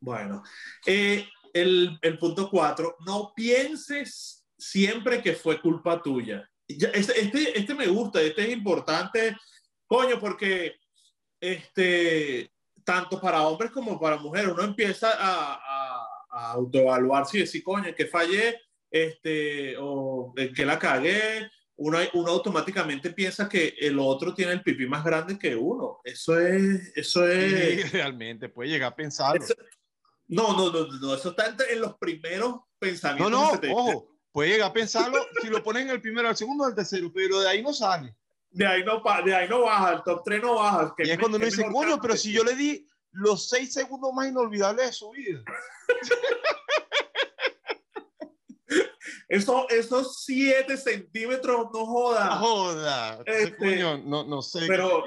Bueno, 0.00 0.42
eh, 0.86 1.26
el, 1.52 1.98
el, 2.02 2.18
punto 2.18 2.50
cuatro, 2.50 2.96
no 3.06 3.32
pienses 3.34 4.44
siempre 4.58 5.22
que 5.22 5.34
fue 5.34 5.60
culpa 5.60 6.02
tuya. 6.02 6.48
Este, 6.66 7.20
este, 7.20 7.58
este 7.58 7.74
me 7.74 7.86
gusta, 7.86 8.20
este 8.20 8.42
es 8.42 8.50
importante, 8.50 9.36
coño, 9.86 10.18
porque 10.18 10.76
este, 11.40 12.52
tanto 12.84 13.20
para 13.20 13.46
hombres 13.46 13.70
como 13.70 13.98
para 13.98 14.16
mujeres. 14.16 14.52
Uno 14.52 14.62
empieza 14.62 15.10
a, 15.10 15.54
a, 15.54 16.06
a 16.30 16.52
autoevaluarse 16.52 17.38
y 17.38 17.40
decir, 17.40 17.62
coño, 17.62 17.94
que 17.94 18.06
fallé, 18.06 18.60
este, 18.90 19.76
o 19.78 20.32
que 20.54 20.64
la 20.64 20.78
cagué. 20.78 21.50
Uno, 21.76 21.98
uno 22.14 22.30
automáticamente 22.30 23.10
piensa 23.10 23.48
que 23.48 23.74
el 23.80 23.98
otro 23.98 24.34
tiene 24.34 24.52
el 24.52 24.62
pipí 24.62 24.86
más 24.86 25.04
grande 25.04 25.38
que 25.38 25.56
uno. 25.56 26.00
Eso 26.04 26.38
es, 26.38 26.92
eso 26.94 27.26
es. 27.26 27.90
realmente, 27.92 28.48
puede 28.48 28.70
llegar 28.70 28.92
a 28.92 28.96
pensarlo. 28.96 29.44
no, 30.28 30.56
no, 30.56 30.70
no, 30.70 30.86
no, 30.86 31.14
eso 31.14 31.30
está 31.30 31.56
en 31.70 31.80
los 31.80 31.96
primeros 31.96 32.60
pensamientos. 32.78 33.30
No, 33.30 33.54
no, 33.54 33.74
ojo, 33.74 34.16
puede 34.30 34.50
llegar 34.50 34.70
a 34.70 34.72
pensarlo 34.72 35.18
si 35.40 35.48
lo 35.48 35.62
ponen 35.62 35.84
en 35.84 35.94
el 35.94 36.00
primero, 36.00 36.28
el 36.28 36.36
segundo, 36.36 36.68
el 36.68 36.74
tercero, 36.74 37.10
pero 37.12 37.40
de 37.40 37.48
ahí 37.48 37.62
no 37.62 37.72
sale 37.72 38.14
de 38.52 38.66
ahí 38.66 38.84
no, 38.84 39.02
de 39.24 39.34
ahí 39.34 39.48
no 39.48 39.62
baja, 39.62 39.94
el 39.94 40.02
top 40.02 40.22
3 40.24 40.42
no 40.42 40.56
baja. 40.56 40.94
y 40.98 41.10
es 41.10 41.18
cuando 41.18 41.38
uno 41.38 41.46
dice, 41.46 41.64
coño, 41.72 41.98
pero 42.00 42.16
si 42.16 42.32
yo 42.32 42.44
le 42.44 42.54
di 42.54 42.86
los 43.12 43.48
6 43.48 43.72
segundos 43.72 44.12
más 44.14 44.28
inolvidables 44.28 44.86
de 44.86 44.92
su 44.92 45.10
vida. 45.10 45.42
Eso, 49.32 49.66
esos 49.70 50.24
7 50.26 50.76
centímetros 50.76 51.68
no 51.72 51.86
joda. 51.86 52.26
No 52.26 52.36
joda. 52.36 53.22
Este, 53.24 53.56
coño, 53.56 53.96
no, 53.96 54.24
no 54.24 54.42
sé. 54.42 54.66
Pero, 54.66 55.04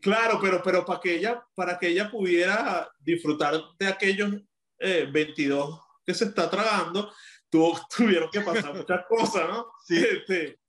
claro, 0.00 0.38
pero, 0.40 0.62
pero 0.62 0.84
para, 0.84 1.00
que 1.00 1.16
ella, 1.16 1.44
para 1.52 1.76
que 1.76 1.88
ella 1.88 2.08
pudiera 2.08 2.88
disfrutar 3.00 3.60
de 3.76 3.88
aquellos 3.88 4.34
eh, 4.78 5.08
22 5.12 5.80
que 6.06 6.14
se 6.14 6.26
está 6.26 6.48
tragando, 6.48 7.12
tuvo, 7.50 7.76
tuvieron 7.96 8.30
que 8.30 8.40
pasar 8.40 8.72
muchas 8.72 9.04
cosas, 9.08 9.48
¿no? 9.48 9.66
Sí. 9.84 9.96
Este, 9.96 10.60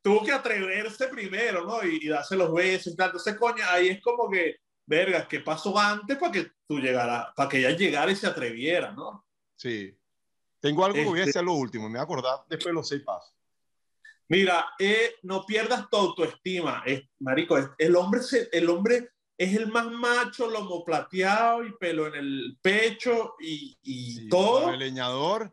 tuvo 0.00 0.24
que 0.24 0.30
atreverse 0.30 1.08
primero, 1.08 1.64
¿no? 1.64 1.84
Y, 1.84 1.98
y 2.00 2.08
darse 2.10 2.36
los 2.36 2.54
besos 2.54 2.92
y 2.92 2.96
tal. 2.96 3.08
Entonces, 3.08 3.34
coño, 3.36 3.64
ahí 3.68 3.88
es 3.88 4.00
como 4.00 4.30
que, 4.30 4.58
verga, 4.86 5.26
¿qué 5.26 5.40
pasó 5.40 5.76
antes 5.76 6.16
para 6.16 6.30
que 6.30 6.52
tú 6.68 6.78
llegaras, 6.78 7.26
para 7.34 7.48
que 7.48 7.58
ella 7.58 7.70
llegara 7.70 8.12
y 8.12 8.14
se 8.14 8.28
atreviera, 8.28 8.92
¿no? 8.92 9.26
Sí. 9.56 9.98
Tengo 10.64 10.82
algo 10.82 10.94
que 10.94 11.04
voy 11.04 11.20
a 11.20 11.24
este 11.24 11.38
hacer 11.38 11.44
lo 11.44 11.52
último, 11.52 11.90
me 11.90 11.90
voy 11.90 12.00
a 12.00 12.04
acordar 12.04 12.38
después 12.48 12.70
de 12.70 12.72
los 12.72 12.88
seis 12.88 13.02
pasos. 13.02 13.36
Mira, 14.28 14.66
eh, 14.78 15.16
no 15.24 15.44
pierdas 15.44 15.90
tu 15.90 15.98
autoestima, 15.98 16.82
es, 16.86 17.02
marico, 17.18 17.58
el 17.76 17.94
hombre, 17.94 18.20
el 18.50 18.70
hombre 18.70 19.10
es 19.36 19.54
el 19.54 19.66
más 19.70 19.90
macho, 19.90 20.48
lomo 20.48 20.82
plateado 20.82 21.66
y 21.66 21.76
pelo 21.76 22.06
en 22.06 22.14
el 22.14 22.58
pecho 22.62 23.34
y, 23.40 23.76
y 23.82 24.26
todo. 24.30 24.72
El 24.72 24.78
leñador. 24.78 25.52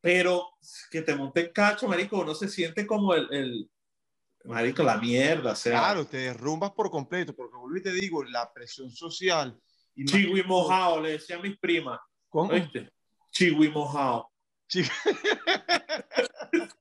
Pero 0.00 0.48
que 0.90 1.02
te 1.02 1.14
monte 1.14 1.52
cacho, 1.52 1.86
marico, 1.86 2.24
no 2.24 2.34
se 2.34 2.48
siente 2.48 2.84
como 2.84 3.14
el, 3.14 3.70
marico, 4.42 4.82
la 4.82 4.96
mierda, 4.96 5.52
o 5.52 5.56
sea. 5.56 5.78
Claro, 5.78 6.04
te 6.04 6.16
derrumbas 6.16 6.72
por 6.72 6.90
completo, 6.90 7.32
porque 7.32 7.54
y 7.76 7.80
te 7.80 7.92
digo, 7.92 8.24
la 8.24 8.52
presión 8.52 8.90
social. 8.90 9.56
Mojado, 10.48 11.00
le 11.00 11.12
decía 11.12 11.36
a 11.36 11.40
mis 11.40 11.56
primas. 11.60 12.00
¿Cómo? 12.28 12.50
¿Oíste? 12.50 12.90
Chihui 13.30 13.72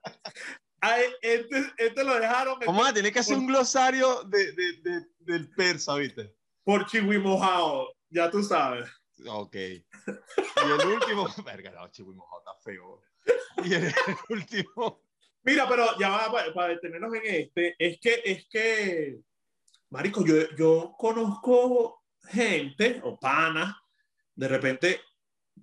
Ay, 0.84 1.04
este, 1.22 1.72
este, 1.78 2.04
lo 2.04 2.20
dejaron. 2.20 2.58
Vamos 2.66 2.88
a 2.88 2.94
tener 2.94 3.14
que 3.14 3.20
hacer 3.20 3.38
un 3.38 3.46
glosario 3.46 4.24
de, 4.24 4.52
de, 4.54 4.74
de, 4.82 5.06
del 5.20 5.50
persa, 5.52 5.96
¿viste? 5.96 6.36
Por 6.64 6.88
Chihui 6.88 7.20
mojado, 7.20 7.94
ya 8.10 8.32
tú 8.32 8.42
sabes. 8.42 8.90
Ok. 9.28 9.56
Y 9.56 9.82
el 10.08 10.88
último, 10.88 11.28
verga, 11.46 11.72
no, 11.72 11.90
mojado 12.14 12.40
está 12.40 12.56
feo. 12.64 13.02
Y 13.64 13.74
el 13.76 13.94
último. 14.30 15.04
Mira, 15.44 15.68
pero 15.68 15.98
ya 16.00 16.10
va 16.10 16.54
para, 16.54 16.70
detenernos 16.70 17.14
en 17.16 17.26
este, 17.26 17.76
es 17.78 18.00
que, 18.00 18.22
es 18.24 18.48
que, 18.48 19.20
Marico, 19.90 20.26
yo, 20.26 20.36
yo 20.58 20.96
conozco 20.98 22.04
gente 22.28 23.02
o 23.04 23.20
panas, 23.20 23.76
de 24.36 24.48
repente, 24.48 25.02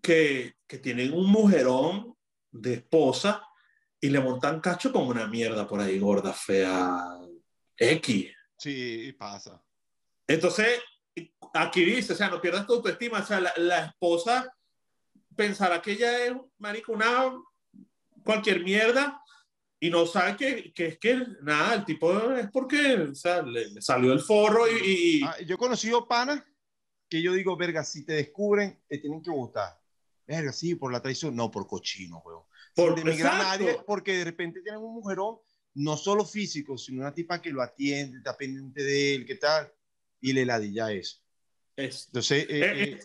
que, 0.03 0.55
que 0.67 0.79
tienen 0.79 1.13
un 1.13 1.27
mujerón 1.27 2.18
de 2.51 2.75
esposa 2.75 3.43
y 4.01 4.11
le 4.11 4.21
montan 4.21 4.61
cacho 4.61 4.93
como 4.93 5.11
una 5.11 5.27
mierda 5.27 5.67
por 5.67 5.81
ahí, 5.81 5.99
gorda, 5.99 6.33
fea, 6.33 7.19
X. 7.77 8.31
Sí, 8.57 9.13
pasa. 9.19 9.63
Entonces, 10.27 10.81
aquí 11.55 11.85
dice, 11.85 12.13
o 12.13 12.17
sea, 12.17 12.29
no 12.29 12.41
pierdas 12.41 12.67
tu 12.67 12.75
autoestima, 12.75 13.21
o 13.21 13.27
sea, 13.27 13.41
la, 13.41 13.53
la 13.57 13.87
esposa 13.87 14.55
pensará 15.35 15.81
que 15.81 15.93
ella 15.93 16.25
es, 16.25 16.33
marico, 16.59 16.93
una 16.93 17.33
cualquier 18.25 18.63
mierda 18.63 19.23
y 19.81 19.91
no 19.91 20.05
sabe 20.07 20.37
que, 20.37 20.73
que, 20.73 20.87
es 20.87 20.99
que 20.99 21.25
nada, 21.43 21.75
el 21.75 21.85
tipo 21.85 22.33
es 22.33 22.51
porque 22.51 22.95
o 22.95 23.15
sea, 23.15 23.43
le, 23.43 23.81
salió 23.81 24.13
el 24.13 24.21
forro 24.21 24.67
y... 24.69 25.23
Ah, 25.25 25.37
yo 25.47 25.55
he 25.55 25.59
conocido 25.59 26.09
panas 26.09 26.43
que 27.09 27.23
yo 27.23 27.33
digo, 27.33 27.57
verga, 27.57 27.85
si 27.85 28.05
te 28.05 28.15
descubren, 28.15 28.83
te 28.89 28.99
tienen 28.99 29.23
que 29.23 29.31
gustar. 29.31 29.78
Verga, 30.29 30.53
sí, 30.53 30.75
por 30.75 30.93
la 30.93 31.01
traición, 31.01 31.35
no, 31.35 31.51
por 31.51 31.67
cochino, 31.67 32.19
weón. 32.19 32.43
Por 32.75 32.95
demigrar 32.95 33.35
a 33.35 33.39
nadie, 33.39 33.81
porque 33.87 34.19
de 34.19 34.25
repente 34.25 34.61
tienen 34.61 34.83
un 34.83 34.93
mujerón, 34.93 35.39
no 35.75 35.97
solo 35.97 36.27
físico, 36.27 36.77
sino 36.77 37.01
una 37.01 37.15
tipa 37.15 37.41
que 37.41 37.51
lo 37.51 37.63
atiende, 37.63 38.19
está 38.19 38.37
pendiente 38.37 38.83
de 38.85 39.15
él, 39.15 39.27
qué 39.27 39.37
tal, 39.37 39.73
y 40.21 40.35
le 40.35 40.45
ladilla 40.45 40.93
eso. 40.93 41.23
Es, 41.75 42.07
Entonces, 42.09 42.45
eh, 42.45 42.61
eh, 42.61 42.83
eh, 42.83 43.01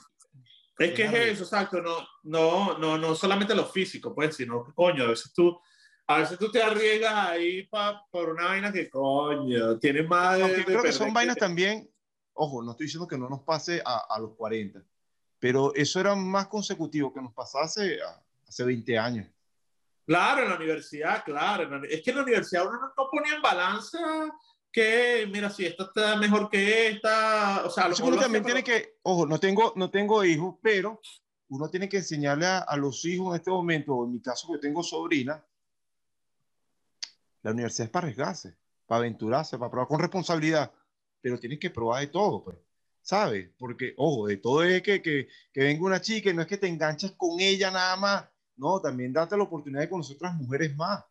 es 0.79 0.93
que 0.93 1.03
es 1.05 1.13
eso, 1.13 1.43
exacto, 1.45 1.81
no, 1.81 2.05
no, 2.23 2.77
no, 2.77 2.97
no 2.97 3.15
solamente 3.15 3.55
lo 3.55 3.67
físico, 3.67 4.13
pues, 4.13 4.35
sino 4.35 4.65
que, 4.65 4.73
coño, 4.73 5.05
a 5.05 5.07
veces 5.07 5.31
tú 5.33 5.57
a 6.05 6.19
veces 6.19 6.37
tú 6.37 6.51
te 6.51 6.61
arriesgas 6.61 7.13
ahí 7.13 7.65
pa, 7.67 8.05
por 8.11 8.31
una 8.31 8.47
vaina 8.47 8.73
que 8.73 8.89
coño, 8.89 9.79
tiene 9.79 10.03
más 10.03 10.37
de, 10.37 10.65
creo 10.65 10.83
que 10.83 10.91
son 10.91 11.13
vainas 11.13 11.37
también, 11.37 11.89
ojo, 12.33 12.61
no 12.61 12.71
estoy 12.71 12.87
diciendo 12.87 13.07
que 13.07 13.17
no 13.17 13.29
nos 13.29 13.43
pase 13.43 13.81
a, 13.85 14.03
a, 14.09 14.19
los 14.19 14.35
40, 14.35 14.83
pero 15.43 15.75
eso 15.75 15.99
era 15.99 16.15
más 16.15 16.47
consecutivo 16.47 17.13
que 17.13 17.21
nos 17.21 17.33
pasase 17.33 17.99
hace 18.47 18.63
20 18.63 18.97
años. 18.97 19.27
Claro, 20.05 20.43
en 20.43 20.49
la 20.49 20.55
universidad, 20.55 21.21
claro. 21.25 21.83
Es 21.83 22.01
que 22.01 22.11
en 22.11 22.15
la 22.15 22.23
universidad 22.23 22.65
uno 22.65 22.79
no, 22.79 23.09
ponía 23.11 23.35
en 23.35 23.41
balanza 23.41 23.99
que, 24.71 25.27
mira, 25.29 25.49
si 25.49 25.65
esta 25.65 25.83
está 25.83 26.15
mejor 26.15 26.49
que 26.49 26.87
esta, 26.87 27.65
o 27.65 27.69
sea, 27.69 27.89
lo 27.89 27.95
uno 28.05 28.21
también 28.21 28.45
tiene 28.45 28.63
que, 28.63 28.99
ojo, 29.03 29.25
no 29.25 29.37
tengo, 29.37 29.73
no 29.75 29.91
tengo 29.91 30.23
hijos, 30.23 30.55
pero 30.61 31.01
uno 31.49 31.69
tiene 31.69 31.89
que 31.89 31.97
enseñarle 31.97 32.45
a, 32.45 32.59
a, 32.59 32.77
los 32.77 33.03
hijos 33.03 33.33
en 33.33 33.41
este 33.41 33.51
momento, 33.51 34.05
en 34.05 34.13
mi 34.13 34.21
caso 34.21 34.47
que 34.49 34.59
tengo 34.59 34.81
sobrina, 34.81 35.45
la 37.41 37.51
universidad 37.51 37.87
es 37.87 37.91
para 37.91 38.05
arriesgarse, 38.07 38.55
para 38.85 38.99
aventurarse, 38.99 39.57
para 39.57 39.69
probar 39.69 39.89
con 39.89 39.99
responsabilidad, 39.99 40.71
pero 41.19 41.37
tienes 41.37 41.59
que 41.59 41.69
probar 41.69 41.99
de 41.99 42.07
todo, 42.07 42.45
pues, 42.45 42.55
¿sabes? 43.03 43.51
Porque, 43.59 43.93
ojo, 43.97 44.27
de 44.27 44.37
todo 44.37 44.63
es 44.63 44.81
que, 44.81 45.01
que, 45.01 45.27
que 45.53 45.63
venga 45.63 45.85
una 45.85 46.01
chica 46.01 46.31
y 46.31 46.33
no 46.33 46.41
es 46.41 46.47
que 46.47 46.57
te 46.57 46.67
enganches 46.67 47.11
con 47.11 47.39
ella 47.39 47.69
nada 47.69 47.95
más, 47.97 48.25
no, 48.55 48.79
también 48.79 49.13
date 49.13 49.37
la 49.37 49.43
oportunidad 49.43 49.81
de 49.81 49.89
conocer 49.89 50.15
otras 50.15 50.33
mujeres 50.35 50.75
más. 50.75 51.03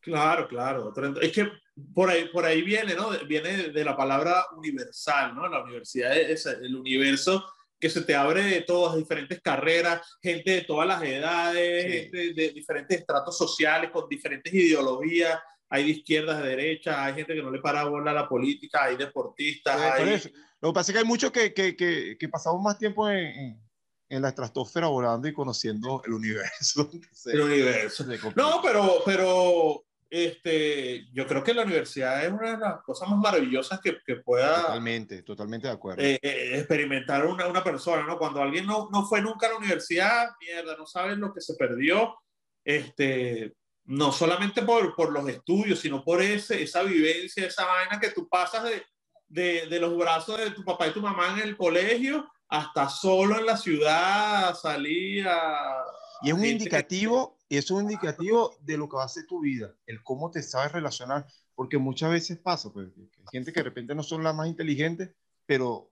Claro, 0.00 0.48
claro. 0.48 0.92
Es 1.20 1.32
que 1.32 1.50
por 1.94 2.08
ahí, 2.08 2.28
por 2.28 2.44
ahí 2.44 2.62
viene, 2.62 2.94
¿no? 2.94 3.10
Viene 3.26 3.68
de 3.68 3.84
la 3.84 3.96
palabra 3.96 4.46
universal, 4.56 5.34
¿no? 5.34 5.46
La 5.48 5.62
universidad 5.62 6.16
es 6.16 6.46
el 6.46 6.74
universo 6.74 7.44
que 7.78 7.90
se 7.90 8.02
te 8.02 8.14
abre 8.14 8.42
de 8.42 8.62
todas 8.62 8.96
diferentes 8.96 9.40
carreras, 9.40 10.18
gente 10.22 10.50
de 10.50 10.60
todas 10.62 10.88
las 10.88 11.02
edades, 11.02 12.10
gente 12.10 12.32
de 12.32 12.50
diferentes 12.50 12.98
estratos 12.98 13.36
sociales, 13.36 13.90
con 13.90 14.08
diferentes 14.08 14.52
ideologías. 14.52 15.38
Hay 15.70 15.84
de 15.84 15.90
izquierdas, 15.90 16.42
de 16.42 16.48
derechas, 16.48 16.96
hay 16.96 17.14
gente 17.14 17.34
que 17.34 17.42
no 17.42 17.50
le 17.50 17.60
para 17.60 17.84
bola 17.84 18.10
a 18.10 18.14
la 18.14 18.28
política, 18.28 18.84
hay 18.84 18.96
deportistas. 18.96 19.80
hay... 19.80 20.20
Lo 20.60 20.70
que 20.70 20.74
pasa 20.74 20.90
es 20.90 20.94
que 20.94 20.98
hay 21.00 21.04
muchos 21.04 21.30
que, 21.30 21.54
que, 21.54 21.76
que, 21.76 22.28
pasamos 22.28 22.60
más 22.62 22.78
tiempo 22.78 23.08
en, 23.08 23.60
en, 24.08 24.22
la 24.22 24.28
estratosfera 24.28 24.88
volando 24.88 25.28
y 25.28 25.32
conociendo 25.32 26.02
el 26.04 26.14
universo. 26.14 26.90
el 27.26 27.40
universo. 27.40 28.04
No, 28.34 28.60
pero, 28.60 29.02
pero 29.04 29.84
este, 30.10 31.06
yo 31.12 31.26
creo 31.26 31.44
que 31.44 31.52
la 31.52 31.64
universidad 31.64 32.24
es 32.24 32.32
una 32.32 32.52
de 32.52 32.58
las 32.58 32.82
cosas 32.82 33.08
más 33.08 33.18
maravillosas 33.18 33.80
que, 33.80 33.98
que 34.04 34.16
pueda... 34.16 34.62
Totalmente, 34.62 35.22
totalmente 35.22 35.66
de 35.66 35.74
acuerdo. 35.74 36.02
Eh, 36.02 36.18
eh, 36.22 36.58
experimentar 36.58 37.26
una, 37.26 37.46
una, 37.46 37.62
persona, 37.62 38.04
¿no? 38.04 38.18
Cuando 38.18 38.42
alguien 38.42 38.66
no, 38.66 38.88
no, 38.90 39.06
fue 39.06 39.20
nunca 39.20 39.46
a 39.46 39.50
la 39.50 39.58
universidad, 39.58 40.30
mierda, 40.40 40.76
no 40.76 40.86
sabes 40.86 41.18
lo 41.18 41.32
que 41.32 41.42
se 41.42 41.54
perdió, 41.54 42.16
este, 42.64 43.54
no 43.88 44.12
solamente 44.12 44.62
por, 44.62 44.94
por 44.94 45.10
los 45.10 45.26
estudios, 45.28 45.80
sino 45.80 46.04
por 46.04 46.20
ese, 46.20 46.62
esa 46.62 46.82
vivencia, 46.82 47.46
esa 47.46 47.64
vaina 47.64 47.98
que 47.98 48.10
tú 48.10 48.28
pasas 48.28 48.64
de, 48.64 48.82
de, 49.28 49.66
de 49.66 49.80
los 49.80 49.96
brazos 49.96 50.38
de 50.38 50.50
tu 50.50 50.62
papá 50.62 50.88
y 50.88 50.92
tu 50.92 51.00
mamá 51.00 51.32
en 51.32 51.48
el 51.48 51.56
colegio 51.56 52.30
hasta 52.48 52.90
solo 52.90 53.38
en 53.38 53.46
la 53.46 53.56
ciudad, 53.56 54.54
salir 54.54 55.26
a... 55.26 55.84
Y 56.20 56.28
es 56.28 56.34
un 56.34 56.44
indicativo 56.44 57.38
y 57.48 57.56
es 57.56 57.70
un 57.70 57.82
indicativo 57.82 58.56
de 58.60 58.76
lo 58.76 58.90
que 58.90 58.96
va 58.96 59.04
a 59.04 59.08
ser 59.08 59.26
tu 59.26 59.40
vida, 59.40 59.74
el 59.86 60.02
cómo 60.02 60.30
te 60.30 60.42
sabes 60.42 60.72
relacionar, 60.72 61.26
porque 61.54 61.78
muchas 61.78 62.10
veces 62.10 62.38
pasa, 62.38 62.70
pues, 62.70 62.88
hay 62.94 63.08
gente 63.32 63.54
que 63.54 63.60
de 63.60 63.64
repente 63.64 63.94
no 63.94 64.02
son 64.02 64.22
las 64.22 64.34
más 64.34 64.48
inteligentes, 64.48 65.10
pero 65.46 65.90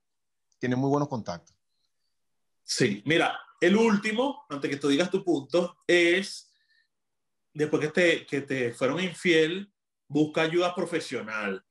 tiene 0.58 0.76
muy 0.76 0.90
buenos 0.90 1.08
contactos. 1.08 1.56
Sí, 2.62 3.02
mira, 3.06 3.38
el 3.58 3.74
último, 3.74 4.44
antes 4.50 4.70
que 4.70 4.76
tú 4.76 4.88
digas 4.88 5.10
tu 5.10 5.24
punto, 5.24 5.78
es 5.86 6.45
después 7.56 7.82
que 7.82 7.92
te, 7.92 8.26
que 8.26 8.42
te 8.42 8.72
fueron 8.72 9.00
infiel, 9.00 9.72
busca 10.08 10.42
ayuda 10.42 10.74
profesional. 10.74 11.64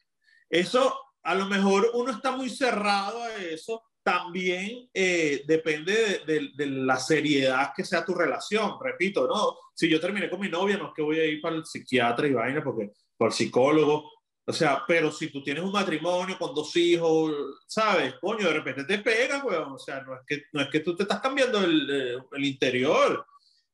Eso, 0.50 1.00
a 1.24 1.36
lo 1.36 1.46
mejor 1.46 1.92
uno 1.94 2.12
está 2.12 2.32
muy 2.32 2.50
cerrado 2.50 3.22
a 3.24 3.36
eso, 3.36 3.84
también 4.04 4.88
eh, 4.94 5.44
depende 5.48 6.22
de, 6.26 6.52
de, 6.56 6.66
la 6.68 6.98
seriedad 6.98 7.72
que 7.76 7.84
sea 7.84 8.06
tu 8.06 8.14
relación. 8.14 8.78
Repito, 8.80 9.28
no, 9.28 9.58
si 9.74 9.90
yo 9.90 10.00
terminé 10.00 10.30
con 10.30 10.40
mi 10.40 10.50
novia, 10.50 10.78
no 10.78 10.88
es 10.88 10.94
que 10.96 11.02
voy 11.02 11.20
a 11.20 11.26
ir 11.26 11.42
para 11.42 11.56
el 11.56 11.66
psiquiatra 11.66 12.28
y 12.28 12.34
vaina, 12.34 12.64
porque 12.64 12.92
por 13.18 13.28
el 13.30 13.34
psicólogo. 13.34 14.12
O 14.48 14.54
sea, 14.54 14.84
pero 14.88 15.12
si 15.12 15.32
tú 15.32 15.42
tienes 15.42 15.64
un 15.64 15.72
matrimonio 15.72 16.38
con 16.38 16.54
dos 16.54 16.76
hijos, 16.76 17.34
¿sabes? 17.66 18.14
Coño, 18.22 18.48
de 18.48 18.54
repente 18.54 18.84
te 18.84 19.00
pega, 19.00 19.44
weón. 19.44 19.74
O 19.74 19.80
sea, 19.80 20.02
no 20.02 20.14
es 20.14 20.22
que, 20.28 20.44
no 20.54 20.62
es 20.62 20.70
que 20.70 20.82
tú 20.82 20.96
te 20.96 21.02
estás 21.02 21.20
cambiando 21.20 21.64
el, 21.64 22.22
el 22.32 22.46
interior. 22.46 23.26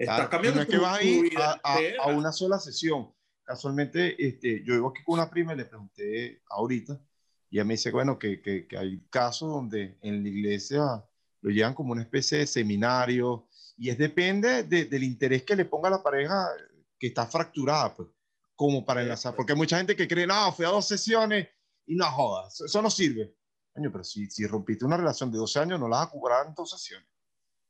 Estás 0.02 0.30
cambiando 0.30 0.66
que 0.66 0.78
vas 0.78 1.00
a 1.00 1.04
ir 1.04 1.38
a, 1.38 1.60
a, 1.64 1.80
a, 2.04 2.08
una 2.08 2.32
sola 2.32 2.60
sesión. 2.60 3.14
Casualmente, 3.44 4.16
este, 4.24 4.64
yo 4.64 4.74
vivo 4.74 4.90
aquí 4.90 5.04
con 5.04 5.16
una 5.16 5.30
prima 5.30 5.54
y 5.54 5.58
le 5.58 5.66
pregunté 5.66 6.42
ahorita 6.50 7.00
y 7.52 7.58
ella 7.58 7.66
me 7.66 7.74
dice, 7.74 7.92
bueno, 7.92 8.18
que, 8.18 8.42
que, 8.42 8.66
que, 8.66 8.78
hay 8.78 9.02
casos 9.10 9.52
donde 9.52 9.98
en 10.02 10.24
la 10.24 10.30
iglesia 10.30 11.06
lo 11.42 11.50
llevan 11.52 11.74
como 11.74 11.92
una 11.92 12.02
especie 12.02 12.40
de 12.40 12.48
seminario 12.48 13.48
y 13.78 13.90
es 13.90 13.98
depende 13.98 14.64
de, 14.64 14.86
del 14.86 15.04
interés 15.04 15.44
que 15.44 15.56
le 15.56 15.66
ponga 15.66 15.90
la 15.90 16.02
pareja 16.02 16.48
que 16.98 17.08
está 17.08 17.28
fracturada, 17.28 17.94
pues, 17.94 18.08
como 18.56 18.86
para 18.86 19.02
enlazar. 19.02 19.36
Porque 19.36 19.52
hay 19.52 19.58
mucha 19.58 19.78
gente 19.78 19.96
que 19.96 20.08
cree, 20.08 20.26
no, 20.26 20.54
fui 20.54 20.66
a 20.66 20.70
dos 20.70 20.88
sesiones 20.88 21.50
y 21.86 21.96
no 21.96 22.10
jodas, 22.10 22.62
eso 22.62 22.82
no 22.82 22.90
sirve. 22.90 23.36
Coño, 23.74 23.92
pero 23.92 24.04
si, 24.04 24.30
si 24.30 24.48
rompiste 24.48 24.86
una 24.86 24.98
relación 24.98 25.30
de 25.30 25.38
12 25.38 25.60
años, 25.60 25.80
no 25.80 25.90
la 25.90 25.98
vas 25.98 26.08
a 26.08 26.12
cobrar 26.12 26.48
en 26.48 26.54
dos 26.54 26.72
sesiones. 26.72 27.11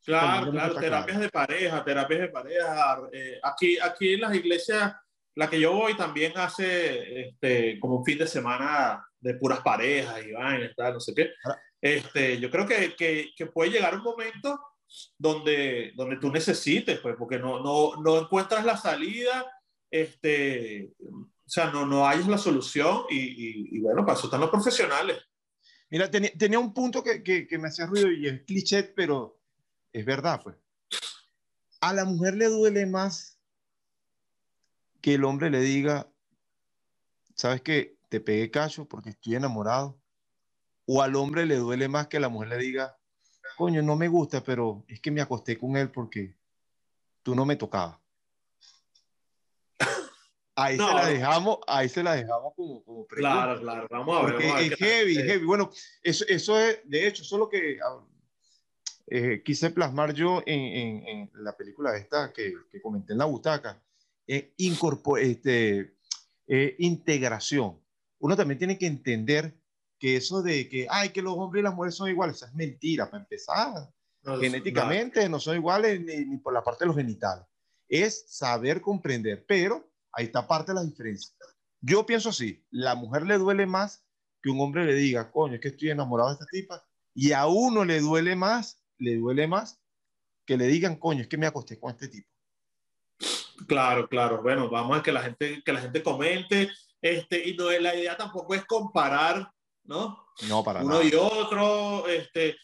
Claro, 0.04 0.52
claro, 0.52 0.76
terapias 0.76 1.20
de 1.20 1.30
pareja, 1.30 1.84
terapias 1.84 2.22
de 2.22 2.28
pareja. 2.30 3.02
Eh, 3.14 3.40
aquí, 3.44 3.78
aquí 3.80 4.14
en 4.14 4.22
las 4.22 4.36
iglesias, 4.36 4.94
la 5.36 5.50
que 5.50 5.60
yo 5.60 5.74
voy 5.74 5.96
también 5.96 6.34
hace 6.36 7.30
este, 7.30 7.80
como 7.80 7.98
un 7.98 8.06
fin 8.06 8.18
de 8.18 8.28
semana 8.28 9.06
de 9.20 9.36
puras 9.36 9.60
parejas 9.62 10.26
y 10.26 10.32
vainas, 10.32 10.72
no 10.78 11.00
sé 11.00 11.14
qué. 11.14 11.32
Este, 11.80 12.40
yo 12.40 12.50
creo 12.50 12.68
que, 12.68 12.96
que, 12.96 13.30
que, 13.36 13.46
puede 13.48 13.72
llegar 13.72 13.96
un 13.96 14.04
momento 14.04 14.60
donde, 15.18 15.94
donde 15.96 16.18
tú 16.18 16.32
necesites, 16.32 17.00
pues, 17.00 17.16
porque 17.18 17.40
no, 17.40 17.60
no, 17.62 18.02
no 18.02 18.20
encuentras 18.20 18.66
la 18.66 18.78
salida, 18.78 19.46
este, 19.90 20.94
o 21.00 21.28
sea, 21.46 21.72
no, 21.72 21.86
no 21.86 22.08
hay 22.08 22.24
la 22.24 22.38
solución 22.38 23.04
y, 23.10 23.78
y, 23.78 23.80
bueno, 23.80 24.06
para 24.06 24.18
eso 24.18 24.28
están 24.28 24.42
los 24.42 24.50
profesionales. 24.50 25.18
Mira, 25.90 26.10
tenía, 26.10 26.32
tenía 26.38 26.60
un 26.60 26.74
punto 26.74 27.04
que, 27.04 27.22
que, 27.22 27.48
que, 27.48 27.58
me 27.58 27.68
hacía 27.68 27.86
ruido 27.86 28.12
y 28.12 28.28
es 28.28 28.44
cliché, 28.44 28.84
pero 28.84 29.41
es 29.94 30.06
verdad, 30.06 30.42
pues. 30.44 30.56
A 31.82 31.94
la 31.94 32.06
mujer 32.06 32.36
le 32.36 32.46
duele 32.46 32.86
más 32.86 33.40
que 35.02 35.16
el 35.16 35.24
hombre 35.24 35.50
le 35.50 35.62
diga, 35.62 36.12
¿sabes 37.36 37.62
qué? 37.62 37.98
Te 38.10 38.20
pegué 38.20 38.52
cacho 38.52 38.88
porque 38.88 39.10
estoy 39.10 39.36
enamorado. 39.36 40.00
O 40.86 41.02
al 41.02 41.16
hombre 41.16 41.46
le 41.46 41.56
duele 41.56 41.88
más 41.88 42.08
que 42.08 42.20
la 42.20 42.30
mujer 42.30 42.50
le 42.50 42.58
diga, 42.58 42.98
coño, 43.58 43.82
no 43.82 43.96
me 43.96 44.08
gusta, 44.08 44.44
pero 44.44 44.84
es 44.88 45.00
que 45.00 45.12
me 45.12 45.22
acosté 45.22 45.58
con 45.58 45.76
él 45.78 45.90
porque 45.92 46.36
tú 47.24 47.36
no 47.36 47.46
me 47.46 47.56
tocabas. 47.56 47.98
Ahí 50.56 50.78
se 50.78 50.84
la 50.84 51.06
dejamos, 51.06 51.60
ahí 51.66 51.90
se 51.90 52.04
la 52.04 52.14
dejamos 52.14 52.54
como, 52.56 52.84
como 52.84 53.08
Claro, 53.08 53.60
claro, 53.62 53.88
vamos 53.90 54.18
a 54.18 54.26
ver. 54.26 54.42
es 54.42 54.76
heavy, 54.78 55.16
heavy. 55.16 55.46
Bueno, 55.46 55.72
eso, 56.04 56.26
eso 56.28 56.60
es, 56.60 56.82
de 56.84 57.08
hecho, 57.08 57.24
eso 57.24 57.36
es 57.36 57.40
lo 57.40 57.50
que 57.50 57.80
ah, 57.84 58.04
eh, 59.12 59.44
quise 59.44 59.70
plasmar 59.72 60.14
yo 60.14 60.42
en, 60.46 61.06
en, 61.08 61.32
la 61.36 61.56
película 61.56 61.96
esta 61.96 62.32
que, 62.32 62.54
que 62.72 62.82
comenté 62.82 63.14
en 63.14 63.20
la 63.20 63.26
butaca. 63.26 63.82
Eh, 64.26 64.54
este, 65.20 65.96
eh, 66.48 66.76
integración. 66.80 67.80
Uno 68.20 68.36
también 68.36 68.58
tiene 68.58 68.78
que 68.78 68.88
entender 68.88 69.54
que 70.00 70.16
eso 70.16 70.42
de 70.42 70.68
que, 70.70 70.88
ay, 70.90 71.10
que 71.10 71.22
los 71.22 71.36
hombres 71.38 71.62
y 71.62 71.64
las 71.64 71.76
mujeres 71.76 71.96
son 71.96 72.10
iguales, 72.10 72.38
eso 72.38 72.46
es 72.46 72.54
mentira, 72.54 73.10
para 73.10 73.24
empezar. 73.24 73.92
Genéticamente 74.40 75.28
no 75.28 75.40
son 75.40 75.58
iguales 75.58 76.00
ni, 76.00 76.26
ni 76.26 76.38
por 76.38 76.54
la 76.54 76.64
parte 76.64 76.84
de 76.84 76.88
los 76.88 76.96
genitales. 76.96 77.46
Es 77.88 78.26
saber 78.28 78.82
comprender, 78.82 79.46
pero 79.48 79.92
Ahí 80.14 80.26
está 80.26 80.48
parte 80.48 80.72
de 80.72 80.76
la 80.76 80.84
diferencia. 80.84 81.34
Yo 81.80 82.06
pienso 82.06 82.30
así, 82.30 82.64
la 82.70 82.96
mujer 82.96 83.24
le 83.24 83.38
duele 83.38 83.66
más 83.66 84.04
que 84.42 84.50
un 84.50 84.60
hombre 84.60 84.86
le 84.86 84.96
diga, 84.96 85.32
coño, 85.32 85.56
es 85.56 85.62
que 85.62 85.70
estoy 85.70 85.92
enamorado 85.92 86.30
de 86.30 86.34
esta 86.34 86.46
tipa, 86.48 86.84
y 87.14 87.32
a 87.32 87.46
uno 87.48 87.86
le 87.86 88.00
duele 88.00 88.36
más, 88.36 88.81
le 89.02 89.16
duele 89.16 89.48
más 89.48 89.80
que 90.46 90.58
le 90.58 90.68
digan, 90.68 90.96
coño, 90.96 91.22
es 91.22 91.28
que 91.28 91.38
me 91.38 91.48
acosté 91.48 91.80
con 91.80 91.92
este 91.92 92.08
tipo. 92.08 92.30
Claro, 93.68 94.08
claro. 94.08 94.42
Bueno, 94.42 94.70
vamos 94.70 95.00
a 95.00 95.04
que 95.04 95.12
la 95.12 95.22
gente, 95.22 95.62
que 95.64 95.74
la 95.74 95.82
gente 95.82 96.02
comente, 96.02 96.70
este, 97.02 97.48
y 97.48 97.56
no, 97.56 97.70
la 97.70 97.96
idea 97.96 98.18
tampoco 98.18 98.56
es 98.56 98.66
comparar, 98.66 99.50
¿no? 99.84 100.26
No, 100.48 100.64
para 100.64 100.84
Uno 100.84 101.04
y 101.04 101.14
otro, 101.14 102.08
este, 102.08 102.58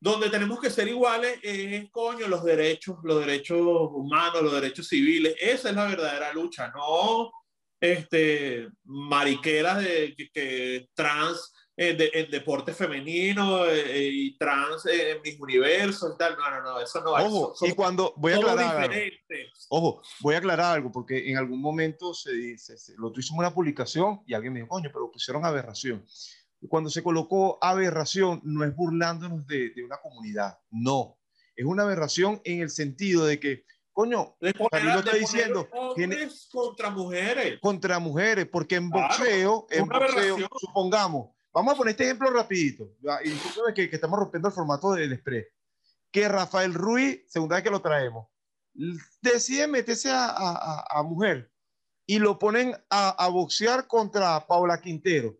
donde 0.00 0.30
tenemos 0.30 0.60
que 0.60 0.70
ser 0.70 0.88
iguales 0.88 1.38
es, 1.42 1.90
coño, 1.90 2.28
los 2.28 2.44
derechos, 2.44 2.98
los 3.02 3.20
derechos 3.20 3.58
humanos, 3.58 4.42
los 4.42 4.52
derechos 4.52 4.88
civiles. 4.88 5.34
Esa 5.40 5.70
es 5.70 5.74
la 5.74 5.86
verdadera 5.86 6.32
lucha, 6.32 6.68
no 6.68 7.32
este, 7.84 8.68
mariqueras 8.84 9.78
de, 9.78 10.14
que, 10.32 10.88
trans 10.94 11.52
en, 11.76 11.96
de, 11.96 12.28
deporte 12.30 12.72
femenino 12.72 13.66
eh, 13.66 14.08
y 14.12 14.38
trans 14.38 14.86
en 14.86 15.20
mis 15.22 15.38
universos 15.40 16.14
y 16.14 16.18
tal. 16.18 16.36
No, 16.36 16.50
no, 16.50 16.62
no, 16.62 16.80
eso 16.80 17.00
no 17.00 17.12
Ojo, 17.12 17.54
y 17.66 17.72
cuando 17.72 18.14
voy 18.16 18.32
a 18.32 18.36
aclarar 18.36 18.90
ojo, 19.68 20.02
voy 20.20 20.34
a 20.34 20.38
aclarar 20.38 20.74
algo 20.74 20.92
porque 20.92 21.30
en 21.30 21.36
algún 21.36 21.60
momento 21.60 22.14
se 22.14 22.32
dice, 22.32 22.74
lo 22.96 23.10
tuvimos 23.12 23.38
una 23.38 23.54
publicación 23.54 24.22
y 24.26 24.34
alguien 24.34 24.52
me 24.52 24.60
dijo, 24.60 24.68
coño, 24.68 24.90
pero 24.92 25.10
pusieron 25.10 25.44
aberración 25.44 26.04
cuando 26.68 26.90
se 26.90 27.02
colocó 27.02 27.58
aberración, 27.60 28.40
no 28.44 28.64
es 28.64 28.74
burlándonos 28.74 29.46
de, 29.46 29.70
de, 29.70 29.84
una 29.84 29.98
comunidad, 29.98 30.58
no. 30.70 31.18
Es 31.56 31.64
una 31.64 31.84
aberración 31.84 32.40
en 32.44 32.60
el 32.60 32.70
sentido 32.70 33.26
de 33.26 33.38
que, 33.38 33.64
coño, 33.92 34.36
poner, 34.38 34.98
está 34.98 35.16
diciendo. 35.16 35.68
Hombres 35.72 36.48
contra 36.50 36.90
mujeres. 36.90 37.60
Contra 37.60 37.98
mujeres, 37.98 38.46
porque 38.50 38.76
en 38.76 38.90
boxeo, 38.90 39.66
en 39.70 39.86
boxeo, 39.86 40.38
supongamos, 40.58 41.30
vamos 41.54 41.74
a 41.74 41.76
poner 41.76 41.92
este 41.92 42.04
ejemplo 42.04 42.30
rapidito, 42.30 42.96
y 43.24 43.32
que, 43.74 43.88
que 43.88 43.96
estamos 43.96 44.18
rompiendo 44.18 44.48
el 44.48 44.54
formato 44.54 44.92
del 44.92 45.12
express, 45.12 45.46
que 46.10 46.28
Rafael 46.28 46.74
Ruiz, 46.74 47.22
segunda 47.28 47.56
vez 47.56 47.64
que 47.64 47.70
lo 47.70 47.80
traemos, 47.80 48.28
decide 49.22 49.66
meterse 49.68 50.10
a, 50.10 50.26
a, 50.26 50.86
a 50.90 51.02
mujer 51.02 51.50
y 52.06 52.18
lo 52.18 52.38
ponen 52.38 52.76
a, 52.90 53.10
a 53.10 53.28
boxear 53.28 53.86
contra 53.86 54.46
Paula 54.46 54.80
Quintero 54.80 55.38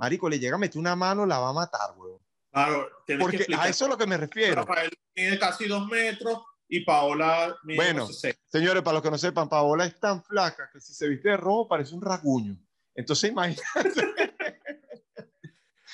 Marico, 0.00 0.30
le 0.30 0.38
llega 0.38 0.54
a 0.56 0.58
meter 0.58 0.78
una 0.78 0.96
mano, 0.96 1.26
la 1.26 1.38
va 1.38 1.50
a 1.50 1.52
matar, 1.52 1.90
weón. 1.94 2.18
Claro, 2.50 2.88
Porque 3.20 3.46
a 3.56 3.68
eso 3.68 3.84
es 3.84 3.90
lo 3.90 3.98
que 3.98 4.06
me 4.06 4.16
refiero. 4.16 4.54
Rafael 4.54 4.90
mide 5.14 5.38
casi 5.38 5.68
dos 5.68 5.86
metros 5.88 6.42
y 6.66 6.84
Paola 6.86 7.54
mide 7.64 7.76
Bueno, 7.76 8.08
señores, 8.48 8.82
para 8.82 8.94
los 8.94 9.02
que 9.02 9.10
no 9.10 9.18
sepan, 9.18 9.48
Paola 9.50 9.84
es 9.84 10.00
tan 10.00 10.24
flaca 10.24 10.70
que 10.72 10.80
si 10.80 10.94
se 10.94 11.06
viste 11.06 11.28
de 11.28 11.36
rojo 11.36 11.68
parece 11.68 11.94
un 11.94 12.00
raguño. 12.00 12.56
Entonces, 12.94 13.30
imagínate. 13.30 13.60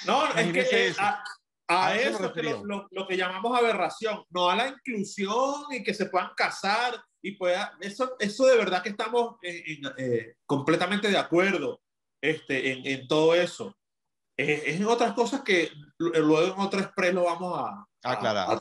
no, 0.07 0.27
es 0.35 0.53
que 0.53 0.95
a, 1.69 1.97
eso, 1.97 2.33
lo, 2.65 3.07
que 3.09 3.17
llamamos 3.17 3.59
aberración, 3.59 4.23
no 4.31 4.49
a 4.49 4.57
la 4.57 4.69
inclusión 4.69 5.65
y 5.71 5.83
que 5.83 5.95
se 5.95 6.07
puedan 6.07 6.31
casar 6.37 6.95
y 7.23 7.33
pueda, 7.33 7.77
eso, 7.81 8.15
eso 8.21 8.47
de 8.47 8.57
verdad 8.57 8.83
que 8.83 8.91
estamos 8.91 9.35
eh, 9.43 10.35
completamente 10.47 11.09
de 11.09 11.19
acuerdo 11.19 11.81
este, 12.23 12.73
en, 12.73 12.87
en 12.87 13.09
todo 13.09 13.35
eso 13.35 13.75
es, 14.37 14.81
en 14.81 14.87
otras 14.87 15.15
cosas 15.15 15.43
que 15.43 15.71
luego 15.99 16.55
en 16.55 16.61
otro 16.61 16.81
express 16.81 17.15
lo 17.15 17.25
vamos 17.25 17.59
a, 17.59 17.87
aclarar. 18.03 18.59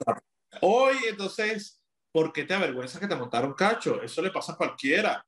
Hoy, 0.62 0.96
entonces, 1.08 1.82
¿por 2.12 2.32
qué 2.32 2.46
te 2.46 2.54
avergüenza 2.54 3.00
que 3.00 3.08
te 3.08 3.16
montaron 3.16 3.54
cacho? 3.54 4.02
Eso 4.02 4.22
le 4.22 4.32
pasa 4.32 4.54
a 4.54 4.58
cualquiera. 4.58 5.24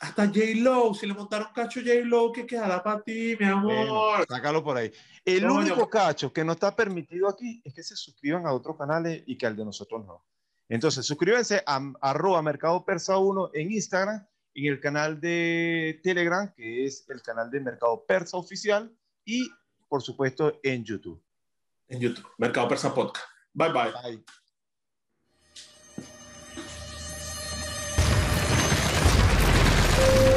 Hasta 0.00 0.26
J-Lo, 0.26 0.94
si 0.94 1.06
le 1.06 1.14
montaron 1.14 1.48
cacho 1.54 1.80
J-Lo, 1.80 2.32
¿qué 2.32 2.46
quedará 2.46 2.82
para 2.82 3.02
ti, 3.02 3.36
mi 3.38 3.46
amor? 3.46 4.24
sácalo 4.28 4.62
por 4.64 4.76
ahí. 4.76 4.90
El 5.24 5.50
único 5.50 5.88
cacho 5.88 6.32
que 6.32 6.44
no 6.44 6.52
está 6.52 6.74
permitido 6.74 7.28
aquí 7.28 7.60
es 7.64 7.74
que 7.74 7.82
se 7.82 7.96
suscriban 7.96 8.46
a 8.46 8.52
otros 8.52 8.78
canales 8.78 9.22
y 9.26 9.36
que 9.36 9.46
al 9.46 9.56
de 9.56 9.64
nosotros 9.64 10.06
no. 10.06 10.24
Entonces, 10.68 11.04
suscríbanse 11.04 11.62
a 11.66 11.92
arroba 12.00 12.40
Mercado 12.42 12.84
Persa 12.84 13.18
1 13.18 13.50
en 13.54 13.72
Instagram, 13.72 14.26
en 14.54 14.72
el 14.72 14.80
canal 14.80 15.20
de 15.20 16.00
Telegram, 16.02 16.52
que 16.54 16.86
es 16.86 17.04
el 17.08 17.20
canal 17.22 17.50
de 17.50 17.60
Mercado 17.60 18.04
Persa 18.06 18.36
Oficial, 18.36 18.90
y 19.24 19.50
por 19.88 20.00
supuesto 20.00 20.60
en 20.62 20.84
YouTube. 20.84 21.20
En 21.88 22.00
YouTube, 22.00 22.28
Mercado 22.38 22.68
Persa 22.68 22.94
Podcast. 22.94 23.26
bye. 23.52 23.72
bye. 23.72 24.24
you. 30.00 30.29